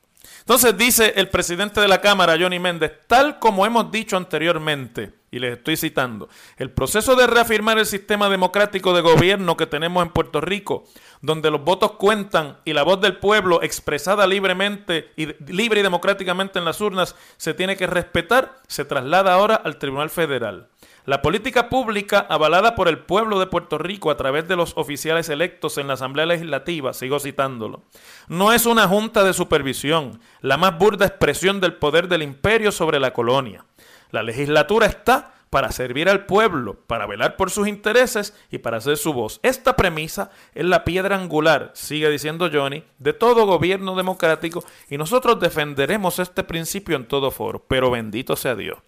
Entonces 0.43 0.77
dice 0.77 1.13
el 1.17 1.29
presidente 1.29 1.81
de 1.81 1.87
la 1.87 2.01
Cámara, 2.01 2.37
Johnny 2.39 2.59
Méndez, 2.59 2.93
tal 3.07 3.39
como 3.39 3.65
hemos 3.65 3.93
dicho 3.93 4.17
anteriormente, 4.17 5.13
y 5.31 5.39
les 5.39 5.57
estoy 5.57 5.77
citando, 5.77 6.29
el 6.57 6.71
proceso 6.73 7.15
de 7.15 7.29
reafirmar 7.29 7.79
el 7.79 7.87
sistema 7.87 8.29
democrático 8.29 8.93
de 8.93 9.03
gobierno 9.03 9.57
que 9.57 9.67
tenemos 9.67 10.03
en 10.03 10.11
Puerto 10.11 10.41
Rico, 10.41 10.85
donde 11.21 11.51
los 11.51 11.63
votos 11.63 11.93
cuentan 11.93 12.59
y 12.65 12.73
la 12.73 12.83
voz 12.83 13.01
del 13.01 13.19
pueblo 13.19 13.63
expresada 13.63 14.27
libremente 14.27 15.13
y 15.17 15.29
libre 15.53 15.79
y 15.79 15.85
democráticamente 15.85 16.59
en 16.59 16.65
las 16.65 16.81
urnas 16.81 17.15
se 17.37 17.55
tiene 17.55 17.77
que 17.77 17.87
respetar, 17.87 18.59
se 18.67 18.85
traslada 18.85 19.33
ahora 19.33 19.55
al 19.55 19.79
Tribunal 19.79 20.11
Federal. 20.11 20.69
La 21.05 21.21
política 21.21 21.69
pública 21.69 22.25
avalada 22.29 22.77
por 22.77 22.87
el 22.87 23.01
pueblo 23.01 23.41
de 23.41 23.49
Puerto 23.49 23.77
Rico 23.77 24.13
a 24.13 24.17
través 24.17 24.47
de 24.47 24.55
los 24.55 24.73
oficiales 24.77 25.29
electos 25.29 25.77
en 25.77 25.89
la 25.89 25.95
Asamblea 25.95 26.27
Legislativa, 26.27 26.93
sigo 26.93 27.19
citándolo, 27.19 27.83
no 28.29 28.53
es 28.53 28.67
una 28.67 28.87
junta 28.87 29.25
de 29.25 29.33
supervisión, 29.33 30.21
la 30.43 30.57
más 30.59 30.79
burda 30.79 31.07
expresión 31.07 31.61
del 31.61 31.75
poder 31.75 32.07
del 32.07 32.23
imperio 32.23 32.71
sobre 32.71 33.01
la 33.01 33.13
colonia. 33.13 33.65
La 34.13 34.23
legislatura 34.23 34.87
está 34.87 35.33
para 35.51 35.73
servir 35.73 36.09
al 36.09 36.25
pueblo, 36.25 36.79
para 36.87 37.07
velar 37.07 37.37
por 37.37 37.51
sus 37.51 37.67
intereses 37.67 38.33
y 38.49 38.59
para 38.59 38.77
hacer 38.77 38.97
su 38.97 39.13
voz. 39.13 39.41
Esta 39.43 39.75
premisa 39.75 40.31
es 40.55 40.65
la 40.65 40.85
piedra 40.85 41.17
angular, 41.17 41.73
sigue 41.75 42.11
diciendo 42.11 42.49
Johnny, 42.53 42.85
de 43.01 43.13
todo 43.13 43.45
gobierno 43.45 43.97
democrático 43.97 44.65
y 44.89 44.99
nosotros 44.99 45.41
defenderemos 45.41 46.21
este 46.21 46.45
principio 46.45 46.95
en 46.95 47.09
todo 47.09 47.33
foro, 47.33 47.65
pero 47.67 47.91
bendito 47.91 48.37
sea 48.37 48.55
Dios. 48.55 48.79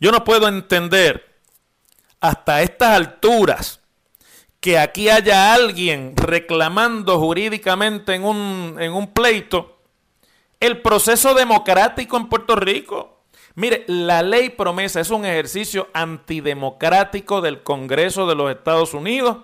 Yo 0.00 0.10
no 0.10 0.24
puedo 0.24 0.48
entender 0.48 1.38
hasta 2.20 2.62
estas 2.62 2.96
alturas 2.96 3.80
que 4.60 4.78
aquí 4.78 5.08
haya 5.08 5.54
alguien 5.54 6.14
reclamando 6.16 7.18
jurídicamente 7.18 8.14
en 8.14 8.24
un, 8.24 8.76
en 8.78 8.92
un 8.92 9.12
pleito 9.12 9.78
el 10.58 10.82
proceso 10.82 11.34
democrático 11.34 12.18
en 12.18 12.28
Puerto 12.28 12.56
Rico. 12.56 13.22
Mire, 13.54 13.84
la 13.88 14.22
ley 14.22 14.50
promesa 14.50 15.00
es 15.00 15.10
un 15.10 15.24
ejercicio 15.24 15.88
antidemocrático 15.94 17.40
del 17.40 17.62
Congreso 17.62 18.26
de 18.26 18.34
los 18.34 18.50
Estados 18.50 18.94
Unidos 18.94 19.38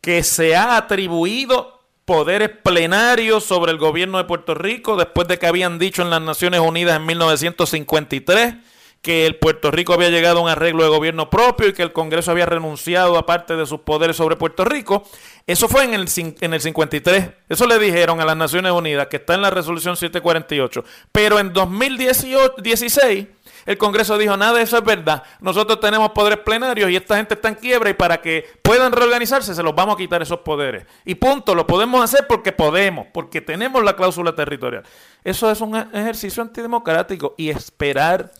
que 0.00 0.22
se 0.22 0.56
ha 0.56 0.76
atribuido 0.76 1.80
poderes 2.04 2.50
plenarios 2.50 3.44
sobre 3.44 3.70
el 3.72 3.78
gobierno 3.78 4.18
de 4.18 4.24
Puerto 4.24 4.54
Rico 4.54 4.96
después 4.96 5.28
de 5.28 5.38
que 5.38 5.46
habían 5.46 5.78
dicho 5.78 6.02
en 6.02 6.10
las 6.10 6.22
Naciones 6.22 6.60
Unidas 6.60 6.96
en 6.96 7.06
1953 7.06 8.54
que 9.02 9.26
el 9.26 9.36
Puerto 9.36 9.72
Rico 9.72 9.92
había 9.92 10.10
llegado 10.10 10.38
a 10.38 10.42
un 10.42 10.48
arreglo 10.48 10.84
de 10.84 10.88
gobierno 10.88 11.28
propio 11.28 11.66
y 11.68 11.72
que 11.72 11.82
el 11.82 11.92
Congreso 11.92 12.30
había 12.30 12.46
renunciado 12.46 13.18
a 13.18 13.26
parte 13.26 13.56
de 13.56 13.66
sus 13.66 13.80
poderes 13.80 14.16
sobre 14.16 14.36
Puerto 14.36 14.64
Rico. 14.64 15.02
Eso 15.44 15.68
fue 15.68 15.82
en 15.82 15.92
el, 15.92 16.08
en 16.40 16.54
el 16.54 16.60
53. 16.60 17.30
Eso 17.48 17.66
le 17.66 17.80
dijeron 17.80 18.20
a 18.20 18.24
las 18.24 18.36
Naciones 18.36 18.70
Unidas, 18.70 19.08
que 19.08 19.16
está 19.16 19.34
en 19.34 19.42
la 19.42 19.50
resolución 19.50 19.96
748. 19.96 20.84
Pero 21.10 21.40
en 21.40 21.52
2016 21.52 23.26
el 23.66 23.76
Congreso 23.76 24.18
dijo, 24.18 24.36
nada 24.36 24.60
eso 24.60 24.78
es 24.78 24.84
verdad. 24.84 25.24
Nosotros 25.40 25.80
tenemos 25.80 26.10
poderes 26.12 26.38
plenarios 26.38 26.88
y 26.88 26.94
esta 26.94 27.16
gente 27.16 27.34
está 27.34 27.48
en 27.48 27.56
quiebra 27.56 27.90
y 27.90 27.94
para 27.94 28.20
que 28.20 28.44
puedan 28.62 28.92
reorganizarse 28.92 29.52
se 29.52 29.62
los 29.64 29.74
vamos 29.74 29.96
a 29.96 29.98
quitar 29.98 30.22
esos 30.22 30.40
poderes. 30.40 30.86
Y 31.04 31.16
punto, 31.16 31.56
lo 31.56 31.66
podemos 31.66 32.02
hacer 32.02 32.26
porque 32.28 32.52
podemos, 32.52 33.06
porque 33.12 33.40
tenemos 33.40 33.82
la 33.82 33.94
cláusula 33.96 34.34
territorial. 34.34 34.84
Eso 35.24 35.50
es 35.50 35.60
un 35.60 35.76
ejercicio 35.76 36.42
antidemocrático 36.42 37.34
y 37.36 37.50
esperar 37.50 38.30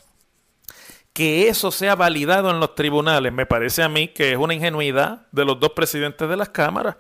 que 1.12 1.48
eso 1.48 1.70
sea 1.70 1.94
validado 1.94 2.50
en 2.50 2.60
los 2.60 2.74
tribunales, 2.74 3.32
me 3.32 3.46
parece 3.46 3.82
a 3.82 3.88
mí 3.88 4.08
que 4.08 4.32
es 4.32 4.38
una 4.38 4.54
ingenuidad 4.54 5.26
de 5.32 5.44
los 5.44 5.60
dos 5.60 5.72
presidentes 5.72 6.28
de 6.28 6.36
las 6.36 6.48
cámaras. 6.48 6.96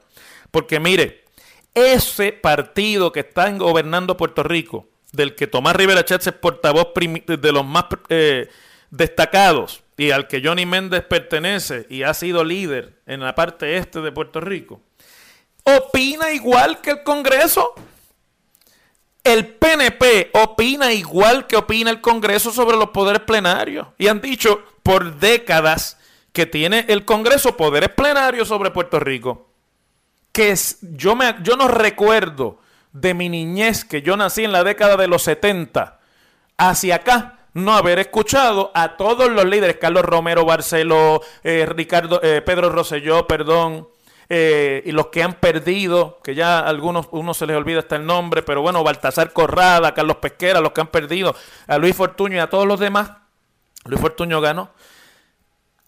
Porque 0.50 0.80
mire, 0.80 1.24
ese 1.74 2.32
partido 2.32 3.12
que 3.12 3.20
está 3.20 3.50
gobernando 3.52 4.16
Puerto 4.16 4.42
Rico, 4.42 4.88
del 5.12 5.34
que 5.34 5.46
Tomás 5.46 5.76
Rivera 5.76 6.04
Chávez 6.04 6.26
es 6.26 6.32
portavoz 6.34 6.88
de 6.94 7.52
los 7.52 7.64
más 7.64 7.84
eh, 8.08 8.48
destacados 8.90 9.82
y 9.96 10.10
al 10.10 10.26
que 10.26 10.42
Johnny 10.44 10.66
Méndez 10.66 11.04
pertenece 11.04 11.86
y 11.88 12.02
ha 12.02 12.14
sido 12.14 12.44
líder 12.44 12.98
en 13.06 13.20
la 13.20 13.34
parte 13.34 13.76
este 13.76 14.00
de 14.00 14.12
Puerto 14.12 14.40
Rico, 14.40 14.80
opina 15.64 16.32
igual 16.32 16.80
que 16.80 16.90
el 16.90 17.02
Congreso. 17.02 17.74
El 19.24 19.54
PNP 19.54 20.30
opina 20.32 20.92
igual 20.92 21.46
que 21.46 21.56
opina 21.56 21.90
el 21.90 22.00
Congreso 22.00 22.50
sobre 22.50 22.76
los 22.76 22.90
poderes 22.90 23.22
plenarios. 23.22 23.88
Y 23.98 24.08
han 24.08 24.20
dicho 24.20 24.62
por 24.82 25.18
décadas 25.18 25.98
que 26.32 26.46
tiene 26.46 26.86
el 26.88 27.04
Congreso 27.04 27.56
poderes 27.56 27.90
plenarios 27.90 28.48
sobre 28.48 28.70
Puerto 28.70 28.98
Rico. 28.98 29.48
Que 30.32 30.56
yo, 30.80 31.14
me, 31.14 31.36
yo 31.42 31.56
no 31.56 31.68
recuerdo 31.68 32.58
de 32.92 33.14
mi 33.14 33.28
niñez, 33.28 33.84
que 33.84 34.02
yo 34.02 34.16
nací 34.16 34.44
en 34.44 34.52
la 34.52 34.64
década 34.64 34.96
de 34.96 35.08
los 35.08 35.22
70, 35.22 36.00
hacia 36.56 36.96
acá, 36.96 37.38
no 37.54 37.74
haber 37.74 37.98
escuchado 37.98 38.70
a 38.74 38.96
todos 38.96 39.30
los 39.30 39.44
líderes, 39.44 39.76
Carlos 39.76 40.04
Romero 40.04 40.44
Barceló, 40.44 41.20
eh, 41.42 41.66
Ricardo, 41.66 42.20
eh, 42.22 42.42
Pedro 42.42 42.70
Rosselló, 42.70 43.26
perdón, 43.26 43.88
eh, 44.34 44.82
y 44.86 44.92
los 44.92 45.08
que 45.08 45.22
han 45.22 45.34
perdido, 45.34 46.18
que 46.24 46.34
ya 46.34 46.60
a 46.60 46.68
algunos 46.68 47.06
uno 47.10 47.34
se 47.34 47.46
les 47.46 47.54
olvida 47.54 47.80
hasta 47.80 47.96
el 47.96 48.06
nombre, 48.06 48.42
pero 48.42 48.62
bueno, 48.62 48.82
Baltasar 48.82 49.34
Corrada, 49.34 49.92
Carlos 49.92 50.16
Pesquera, 50.22 50.62
los 50.62 50.72
que 50.72 50.80
han 50.80 50.86
perdido, 50.86 51.36
a 51.66 51.76
Luis 51.76 51.94
Fortuño 51.94 52.36
y 52.36 52.40
a 52.40 52.48
todos 52.48 52.66
los 52.66 52.80
demás, 52.80 53.10
Luis 53.84 54.00
Fortuño 54.00 54.40
ganó, 54.40 54.70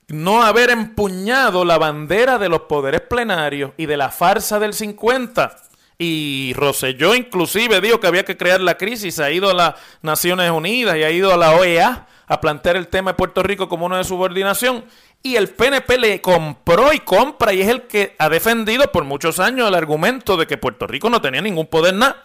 no 0.09 0.42
haber 0.42 0.68
empuñado 0.68 1.64
la 1.64 1.78
bandera 1.78 2.37
de 2.37 2.50
los 2.50 2.61
poderes 2.62 3.00
plenarios 3.00 3.70
y 3.78 3.87
de 3.87 3.96
la 3.96 4.11
farsa 4.11 4.59
del 4.59 4.74
50. 4.74 5.57
Y 5.96 6.52
Rosselló 6.54 7.14
inclusive 7.14 7.80
dijo 7.80 7.98
que 7.98 8.09
había 8.09 8.26
que 8.26 8.37
crear 8.37 8.61
la 8.61 8.76
crisis, 8.76 9.20
ha 9.20 9.30
ido 9.30 9.48
a 9.48 9.54
las 9.54 9.74
Naciones 10.02 10.50
Unidas 10.50 10.98
y 10.98 11.02
ha 11.02 11.11
ido 11.11 11.33
a 11.33 11.38
la 11.38 11.52
OEA 11.52 12.09
a 12.26 12.40
plantear 12.40 12.76
el 12.76 12.88
tema 12.88 13.12
de 13.12 13.16
Puerto 13.16 13.42
Rico 13.42 13.68
como 13.68 13.87
uno 13.87 13.96
de 13.96 14.04
subordinación. 14.04 14.84
Y 15.22 15.37
el 15.37 15.48
PNP 15.48 15.98
le 15.98 16.20
compró 16.20 16.92
y 16.92 17.00
compra 17.00 17.52
y 17.52 17.62
es 17.62 17.68
el 17.68 17.82
que 17.82 18.14
ha 18.18 18.28
defendido 18.28 18.90
por 18.92 19.04
muchos 19.04 19.40
años 19.40 19.68
el 19.68 19.74
argumento 19.74 20.37
de 20.37 20.46
que 20.46 20.58
Puerto 20.58 20.87
Rico 20.87 21.08
no 21.08 21.20
tenía 21.20 21.40
ningún 21.40 21.66
poder 21.66 21.94
nada 21.94 22.24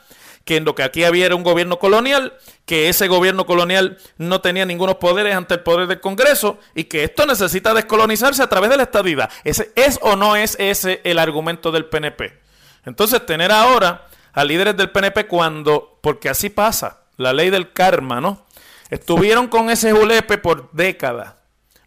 que 0.50 0.58
en 0.58 0.66
lo 0.66 0.74
que 0.74 0.82
aquí 0.82 1.04
había 1.04 1.28
era 1.28 1.36
un 1.36 1.44
gobierno 1.44 1.78
colonial, 1.78 2.34
que 2.66 2.90
ese 2.90 3.08
gobierno 3.08 3.46
colonial 3.46 4.00
no 4.18 4.42
tenía 4.42 4.66
ningunos 4.66 4.96
poderes 4.96 5.36
ante 5.36 5.54
el 5.54 5.60
poder 5.60 5.88
del 5.88 6.00
Congreso 6.00 6.58
y 6.74 6.86
que 6.86 7.04
esto 7.04 7.26
necesita 7.28 7.74
descolonizarse 7.74 8.42
a 8.42 8.50
través 8.50 8.72
de 8.72 8.78
la 8.78 8.84
estadidad. 8.84 9.30
¿Ese 9.44 9.72
¿Es 9.76 10.00
o 10.02 10.16
no 10.16 10.36
es 10.36 10.56
ese 10.60 11.02
el 11.04 11.20
argumento 11.20 11.72
del 11.72 11.86
PNP? 11.86 12.40
Entonces, 12.86 13.24
tener 13.26 13.52
ahora 13.52 14.08
a 14.34 14.44
líderes 14.44 14.76
del 14.76 14.90
PNP 14.90 15.28
cuando, 15.28 16.00
porque 16.02 16.30
así 16.30 16.50
pasa, 16.50 17.02
la 17.18 17.34
ley 17.34 17.50
del 17.50 17.72
karma, 17.74 18.20
¿no? 18.22 18.48
Estuvieron 18.90 19.48
con 19.48 19.70
ese 19.70 19.92
julepe 19.92 20.38
por 20.38 20.72
décadas. 20.72 21.36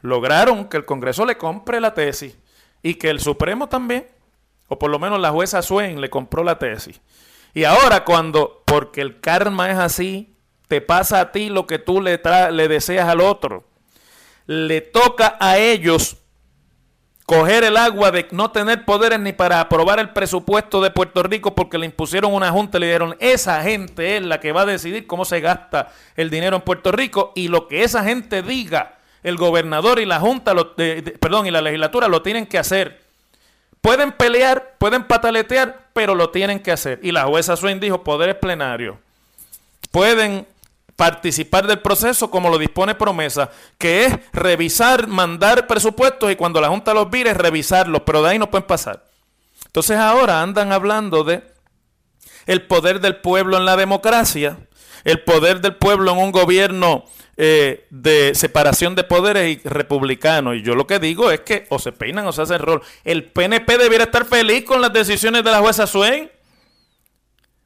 Lograron 0.01 0.69
que 0.69 0.77
el 0.77 0.85
Congreso 0.85 1.25
le 1.27 1.37
compre 1.37 1.81
la 1.81 1.95
tesis 1.95 2.37
y 2.83 2.95
que 2.95 3.11
el 3.11 3.21
Supremo 3.21 3.69
también, 3.69 4.07
o 4.69 4.79
por 4.79 4.91
lo 4.91 4.99
menos 4.99 5.21
la 5.21 5.31
jueza 5.31 5.62
Swain 5.62 6.01
le 6.01 6.11
compró 6.11 6.45
la 6.45 6.59
tesis. 6.59 7.01
Y 7.55 7.65
ahora 7.65 8.05
cuando, 8.05 8.62
porque 8.65 9.01
el 9.01 9.21
karma 9.21 9.71
es 9.71 9.79
así, 9.79 10.35
te 10.69 10.81
pasa 10.81 11.21
a 11.21 11.33
ti 11.33 11.51
lo 11.51 11.67
que 11.67 11.79
tú 11.79 12.01
le, 12.01 12.21
le 12.53 12.69
deseas 12.69 13.09
al 13.09 13.21
otro, 13.21 13.65
le 14.47 14.81
toca 14.81 15.37
a 15.38 15.59
ellos 15.59 16.17
coger 17.33 17.64
el 17.64 17.77
agua 17.77 18.11
de 18.11 18.29
no 18.31 18.51
tener 18.51 18.85
poderes 18.85 19.18
ni 19.18 19.33
para 19.33 19.61
aprobar 19.61 19.99
el 19.99 20.11
presupuesto 20.11 20.83
de 20.83 20.90
Puerto 20.90 21.23
Rico 21.23 21.55
porque 21.55 21.79
le 21.79 21.87
impusieron 21.87 22.35
una 22.35 22.51
junta 22.51 22.77
y 22.77 22.81
le 22.81 22.87
dijeron, 22.87 23.16
esa 23.21 23.62
gente 23.62 24.16
es 24.16 24.23
la 24.23 24.38
que 24.38 24.53
va 24.53 24.62
a 24.62 24.66
decidir 24.66 25.07
cómo 25.07 25.25
se 25.25 25.40
gasta 25.40 25.92
el 26.16 26.31
dinero 26.31 26.57
en 26.57 26.62
Puerto 26.62 26.92
Rico 26.92 27.33
y 27.35 27.49
lo 27.49 27.68
que 27.68 27.85
esa 27.85 28.05
gente 28.05 28.42
diga, 28.42 28.97
el 29.23 29.37
gobernador 29.37 29.99
y 29.99 30.07
la 30.07 30.21
junta, 30.21 30.53
lo, 30.53 30.75
perdón, 30.75 31.47
y 31.47 31.51
la 31.51 31.62
legislatura 31.62 32.09
lo 32.09 32.23
tienen 32.23 32.47
que 32.47 32.59
hacer. 32.59 33.01
Pueden 33.81 34.12
pelear, 34.12 34.75
pueden 34.79 35.05
pataletear, 35.05 35.87
pero 35.92 36.14
lo 36.14 36.31
tienen 36.31 36.61
que 36.61 36.73
hacer. 36.73 37.01
Y 37.03 37.12
la 37.12 37.25
jueza 37.25 37.57
Swain 37.57 37.81
dijo, 37.81 38.05
poderes 38.05 38.37
plenarios. 38.37 38.97
Pueden 39.90 40.47
participar 40.97 41.67
del 41.67 41.81
proceso 41.81 42.31
como 42.31 42.49
lo 42.49 42.59
dispone 42.59 42.95
promesa, 42.95 43.51
que 43.79 44.05
es 44.05 44.19
revisar, 44.33 45.07
mandar 45.07 45.67
presupuestos 45.67 46.31
y 46.31 46.37
cuando 46.37 46.61
la 46.61 46.69
Junta 46.69 46.95
los 46.95 47.11
vire, 47.11 47.35
revisarlos, 47.35 48.03
pero 48.03 48.23
de 48.23 48.31
ahí 48.31 48.39
no 48.39 48.51
pueden 48.51 48.67
pasar. 48.67 49.05
Entonces 49.67 49.97
ahora 49.97 50.43
andan 50.43 50.73
hablando 50.73 51.25
de 51.25 51.43
el 52.47 52.67
poder 52.67 53.01
del 53.01 53.17
pueblo 53.17 53.57
en 53.57 53.65
la 53.65 53.77
democracia, 53.77 54.59
el 55.05 55.23
poder 55.23 55.61
del 55.61 55.77
pueblo 55.77 56.13
en 56.13 56.19
un 56.19 56.33
gobierno 56.33 57.05
eh, 57.37 57.87
de 57.91 58.35
separación 58.35 58.95
de 58.95 59.05
poderes 59.05 59.59
y 59.65 59.69
republicano. 59.69 60.55
Y 60.55 60.63
yo 60.63 60.75
lo 60.75 60.87
que 60.87 60.99
digo 60.99 61.31
es 61.31 61.41
que 61.41 61.67
o 61.71 61.79
se 61.79 61.93
peinan 61.93 62.27
o 62.27 62.33
se 62.33 62.43
hacen 62.43 62.59
rol. 62.59 62.83
El 63.05 63.25
PNP 63.25 63.79
debiera 63.79 64.05
estar 64.05 64.27
feliz 64.27 64.65
con 64.65 64.81
las 64.81 64.93
decisiones 64.93 65.43
de 65.43 65.51
la 65.51 65.61
jueza 65.61 65.87
Swain. 65.87 66.31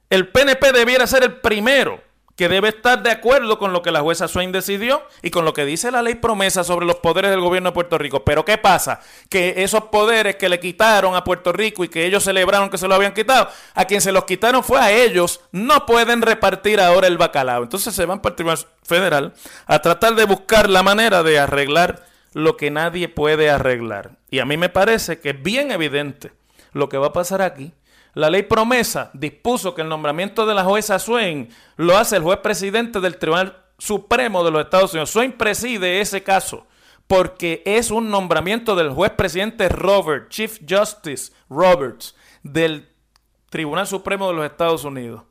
El 0.08 0.28
PNP 0.28 0.72
debiera 0.72 1.06
ser 1.06 1.24
el 1.24 1.40
primero 1.40 2.05
que 2.36 2.50
debe 2.50 2.68
estar 2.68 3.02
de 3.02 3.10
acuerdo 3.10 3.58
con 3.58 3.72
lo 3.72 3.80
que 3.80 3.90
la 3.90 4.00
jueza 4.00 4.28
Swain 4.28 4.52
decidió 4.52 5.02
y 5.22 5.30
con 5.30 5.46
lo 5.46 5.54
que 5.54 5.64
dice 5.64 5.90
la 5.90 6.02
ley 6.02 6.16
promesa 6.16 6.64
sobre 6.64 6.84
los 6.84 6.96
poderes 6.96 7.30
del 7.30 7.40
gobierno 7.40 7.70
de 7.70 7.74
Puerto 7.74 7.96
Rico. 7.96 8.24
Pero 8.24 8.44
¿qué 8.44 8.58
pasa? 8.58 9.00
Que 9.30 9.54
esos 9.56 9.84
poderes 9.84 10.36
que 10.36 10.50
le 10.50 10.60
quitaron 10.60 11.16
a 11.16 11.24
Puerto 11.24 11.52
Rico 11.52 11.82
y 11.82 11.88
que 11.88 12.04
ellos 12.04 12.24
celebraron 12.24 12.68
que 12.68 12.76
se 12.76 12.86
lo 12.86 12.94
habían 12.94 13.14
quitado, 13.14 13.48
a 13.74 13.86
quien 13.86 14.02
se 14.02 14.12
los 14.12 14.24
quitaron 14.24 14.62
fue 14.62 14.78
a 14.78 14.92
ellos, 14.92 15.40
no 15.50 15.86
pueden 15.86 16.20
repartir 16.20 16.78
ahora 16.78 17.06
el 17.06 17.16
bacalao. 17.16 17.62
Entonces 17.62 17.94
se 17.94 18.04
van 18.04 18.20
para 18.20 18.32
el 18.32 18.36
Tribunal 18.36 18.58
Federal 18.82 19.32
a 19.66 19.78
tratar 19.80 20.14
de 20.14 20.24
buscar 20.24 20.68
la 20.68 20.82
manera 20.82 21.22
de 21.22 21.38
arreglar 21.38 22.04
lo 22.34 22.58
que 22.58 22.70
nadie 22.70 23.08
puede 23.08 23.48
arreglar. 23.48 24.10
Y 24.30 24.40
a 24.40 24.44
mí 24.44 24.58
me 24.58 24.68
parece 24.68 25.20
que 25.20 25.30
es 25.30 25.42
bien 25.42 25.70
evidente 25.70 26.32
lo 26.72 26.90
que 26.90 26.98
va 26.98 27.06
a 27.06 27.12
pasar 27.14 27.40
aquí 27.40 27.72
la 28.16 28.30
ley 28.30 28.44
promesa 28.44 29.10
dispuso 29.12 29.74
que 29.74 29.82
el 29.82 29.90
nombramiento 29.90 30.46
de 30.46 30.54
la 30.54 30.64
jueza 30.64 30.98
Swain 30.98 31.50
lo 31.76 31.98
hace 31.98 32.16
el 32.16 32.22
juez 32.22 32.38
presidente 32.38 32.98
del 32.98 33.18
Tribunal 33.18 33.62
Supremo 33.76 34.42
de 34.42 34.50
los 34.50 34.64
Estados 34.64 34.94
Unidos. 34.94 35.10
Swain 35.10 35.32
preside 35.32 36.00
ese 36.00 36.22
caso 36.22 36.66
porque 37.06 37.62
es 37.66 37.90
un 37.90 38.08
nombramiento 38.08 38.74
del 38.74 38.88
juez 38.88 39.12
presidente 39.12 39.68
Robert, 39.68 40.30
Chief 40.30 40.58
Justice 40.66 41.30
Roberts, 41.50 42.16
del 42.42 42.88
Tribunal 43.50 43.86
Supremo 43.86 44.28
de 44.28 44.34
los 44.34 44.46
Estados 44.46 44.84
Unidos. 44.84 45.24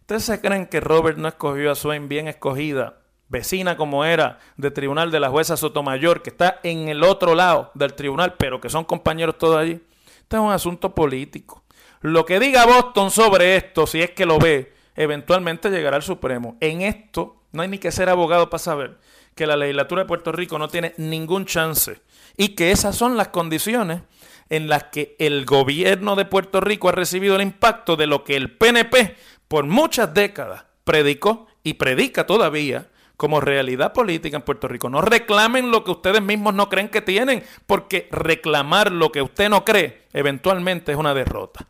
¿Ustedes 0.00 0.24
se 0.24 0.40
creen 0.40 0.66
que 0.66 0.80
Robert 0.80 1.16
no 1.16 1.28
escogió 1.28 1.70
a 1.70 1.76
Swain 1.76 2.08
bien 2.08 2.26
escogida, 2.26 3.02
vecina 3.28 3.76
como 3.76 4.04
era 4.04 4.40
del 4.56 4.72
tribunal 4.72 5.12
de 5.12 5.20
la 5.20 5.30
jueza 5.30 5.56
Sotomayor, 5.56 6.22
que 6.22 6.30
está 6.30 6.58
en 6.64 6.88
el 6.88 7.04
otro 7.04 7.36
lado 7.36 7.70
del 7.74 7.94
tribunal, 7.94 8.34
pero 8.36 8.60
que 8.60 8.68
son 8.68 8.82
compañeros 8.82 9.38
todos 9.38 9.58
allí? 9.58 9.80
Este 10.22 10.36
es 10.36 10.42
un 10.42 10.50
asunto 10.50 10.92
político. 10.92 11.62
Lo 12.02 12.24
que 12.24 12.40
diga 12.40 12.64
Boston 12.64 13.10
sobre 13.10 13.56
esto, 13.56 13.86
si 13.86 14.00
es 14.00 14.12
que 14.12 14.24
lo 14.24 14.38
ve, 14.38 14.72
eventualmente 14.96 15.68
llegará 15.68 15.96
al 15.96 16.02
Supremo. 16.02 16.56
En 16.60 16.80
esto 16.80 17.36
no 17.52 17.60
hay 17.60 17.68
ni 17.68 17.76
que 17.76 17.92
ser 17.92 18.08
abogado 18.08 18.48
para 18.48 18.58
saber 18.58 18.96
que 19.34 19.46
la 19.46 19.54
legislatura 19.54 20.02
de 20.02 20.08
Puerto 20.08 20.32
Rico 20.32 20.58
no 20.58 20.68
tiene 20.68 20.94
ningún 20.96 21.44
chance 21.44 22.00
y 22.38 22.54
que 22.54 22.70
esas 22.70 22.96
son 22.96 23.18
las 23.18 23.28
condiciones 23.28 24.00
en 24.48 24.66
las 24.70 24.84
que 24.84 25.14
el 25.18 25.44
gobierno 25.44 26.16
de 26.16 26.24
Puerto 26.24 26.62
Rico 26.62 26.88
ha 26.88 26.92
recibido 26.92 27.36
el 27.36 27.42
impacto 27.42 27.96
de 27.96 28.06
lo 28.06 28.24
que 28.24 28.34
el 28.34 28.50
PNP 28.50 29.16
por 29.46 29.66
muchas 29.66 30.14
décadas 30.14 30.64
predicó 30.84 31.48
y 31.62 31.74
predica 31.74 32.24
todavía 32.24 32.88
como 33.18 33.42
realidad 33.42 33.92
política 33.92 34.38
en 34.38 34.42
Puerto 34.42 34.68
Rico. 34.68 34.88
No 34.88 35.02
reclamen 35.02 35.70
lo 35.70 35.84
que 35.84 35.90
ustedes 35.90 36.22
mismos 36.22 36.54
no 36.54 36.70
creen 36.70 36.88
que 36.88 37.02
tienen, 37.02 37.44
porque 37.66 38.08
reclamar 38.10 38.90
lo 38.90 39.12
que 39.12 39.20
usted 39.20 39.50
no 39.50 39.66
cree 39.66 40.04
eventualmente 40.14 40.92
es 40.92 40.98
una 40.98 41.12
derrota 41.12 41.66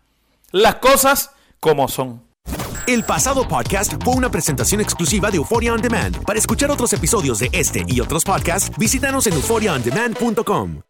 las 0.52 0.76
cosas 0.76 1.30
como 1.60 1.88
son. 1.88 2.22
El 2.86 3.04
pasado 3.04 3.46
podcast 3.46 3.94
fue 4.02 4.14
una 4.14 4.30
presentación 4.30 4.80
exclusiva 4.80 5.30
de 5.30 5.36
Euphoria 5.36 5.72
On 5.72 5.80
Demand. 5.80 6.24
Para 6.24 6.38
escuchar 6.38 6.70
otros 6.70 6.92
episodios 6.92 7.38
de 7.38 7.50
este 7.52 7.84
y 7.86 8.00
otros 8.00 8.24
podcasts, 8.24 8.76
visítanos 8.76 9.26
en 9.26 9.34
euphoriaondemand.com. 9.34 10.89